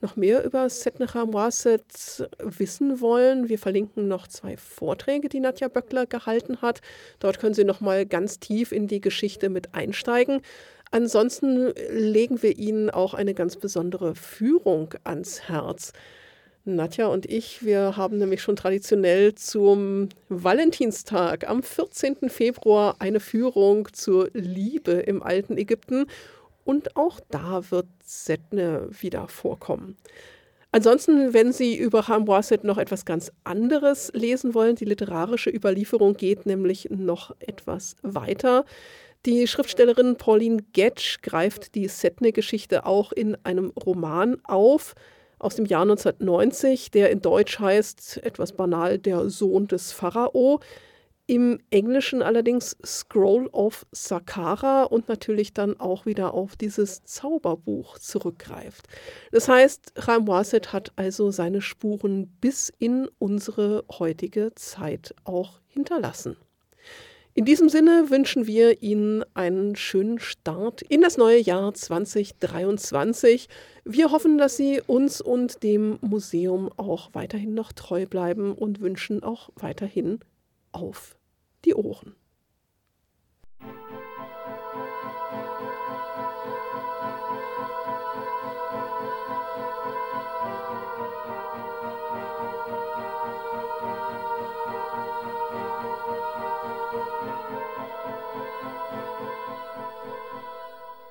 noch 0.00 0.16
mehr 0.16 0.44
über 0.44 0.68
Setnecham 0.68 1.32
Wasit 1.32 2.28
wissen 2.38 3.00
wollen, 3.00 3.48
wir 3.48 3.58
verlinken 3.58 4.08
noch 4.08 4.28
zwei 4.28 4.56
Vorträge, 4.56 5.28
die 5.28 5.40
Nadja 5.40 5.68
Böckler 5.68 6.06
gehalten 6.06 6.60
hat. 6.62 6.80
Dort 7.18 7.38
können 7.38 7.54
Sie 7.54 7.64
noch 7.64 7.80
mal 7.80 8.06
ganz 8.06 8.38
tief 8.38 8.72
in 8.72 8.86
die 8.86 9.00
Geschichte 9.00 9.48
mit 9.48 9.74
einsteigen. 9.74 10.42
Ansonsten 10.90 11.72
legen 11.90 12.42
wir 12.42 12.56
Ihnen 12.56 12.90
auch 12.90 13.14
eine 13.14 13.34
ganz 13.34 13.56
besondere 13.56 14.14
Führung 14.14 14.94
ans 15.04 15.48
Herz. 15.48 15.92
Nadja 16.68 17.06
und 17.06 17.26
ich, 17.26 17.64
wir 17.64 17.96
haben 17.96 18.18
nämlich 18.18 18.42
schon 18.42 18.56
traditionell 18.56 19.36
zum 19.36 20.08
Valentinstag 20.28 21.48
am 21.48 21.62
14. 21.62 22.28
Februar 22.28 22.96
eine 22.98 23.20
Führung 23.20 23.88
zur 23.92 24.30
Liebe 24.32 24.92
im 24.92 25.22
alten 25.22 25.56
Ägypten 25.58 26.06
und 26.66 26.96
auch 26.96 27.20
da 27.30 27.70
wird 27.70 27.86
Setne 28.04 28.88
wieder 28.90 29.28
vorkommen. 29.28 29.96
Ansonsten, 30.72 31.32
wenn 31.32 31.52
Sie 31.52 31.76
über 31.76 32.08
Hamwaset 32.08 32.64
noch 32.64 32.76
etwas 32.76 33.06
ganz 33.06 33.32
anderes 33.44 34.10
lesen 34.12 34.52
wollen, 34.52 34.76
die 34.76 34.84
literarische 34.84 35.48
Überlieferung 35.48 36.14
geht 36.14 36.44
nämlich 36.44 36.88
noch 36.90 37.34
etwas 37.38 37.96
weiter. 38.02 38.64
Die 39.24 39.46
Schriftstellerin 39.46 40.16
Pauline 40.16 40.62
Getsch 40.72 41.22
greift 41.22 41.74
die 41.74 41.88
Setne-Geschichte 41.88 42.84
auch 42.84 43.12
in 43.12 43.36
einem 43.44 43.70
Roman 43.70 44.38
auf 44.44 44.94
aus 45.38 45.56
dem 45.56 45.66
Jahr 45.66 45.82
1990, 45.82 46.90
der 46.90 47.10
in 47.10 47.20
Deutsch 47.20 47.58
heißt, 47.58 48.20
etwas 48.22 48.52
banal, 48.52 48.98
der 48.98 49.28
Sohn 49.30 49.68
des 49.68 49.92
Pharao. 49.92 50.60
Im 51.28 51.58
Englischen 51.70 52.22
allerdings 52.22 52.76
Scroll 52.84 53.48
of 53.48 53.84
Saqqara 53.90 54.84
und 54.84 55.08
natürlich 55.08 55.52
dann 55.52 55.80
auch 55.80 56.06
wieder 56.06 56.34
auf 56.34 56.54
dieses 56.54 57.02
Zauberbuch 57.02 57.98
zurückgreift. 57.98 58.86
Das 59.32 59.48
heißt, 59.48 59.94
Chaim 59.98 60.28
Waset 60.28 60.72
hat 60.72 60.92
also 60.94 61.32
seine 61.32 61.62
Spuren 61.62 62.28
bis 62.40 62.72
in 62.78 63.08
unsere 63.18 63.84
heutige 63.98 64.54
Zeit 64.54 65.16
auch 65.24 65.60
hinterlassen. 65.66 66.36
In 67.34 67.44
diesem 67.44 67.68
Sinne 67.68 68.08
wünschen 68.08 68.46
wir 68.46 68.80
Ihnen 68.82 69.24
einen 69.34 69.74
schönen 69.74 70.20
Start 70.20 70.80
in 70.80 71.00
das 71.02 71.16
neue 71.16 71.40
Jahr 71.40 71.74
2023. 71.74 73.48
Wir 73.84 74.12
hoffen, 74.12 74.38
dass 74.38 74.56
Sie 74.56 74.80
uns 74.86 75.20
und 75.20 75.64
dem 75.64 75.98
Museum 76.02 76.70
auch 76.76 77.10
weiterhin 77.14 77.52
noch 77.52 77.72
treu 77.72 78.06
bleiben 78.06 78.52
und 78.54 78.80
wünschen 78.80 79.24
auch 79.24 79.50
weiterhin 79.56 80.20
auf 80.72 81.16
die 81.64 81.74
Ohren. 81.74 82.16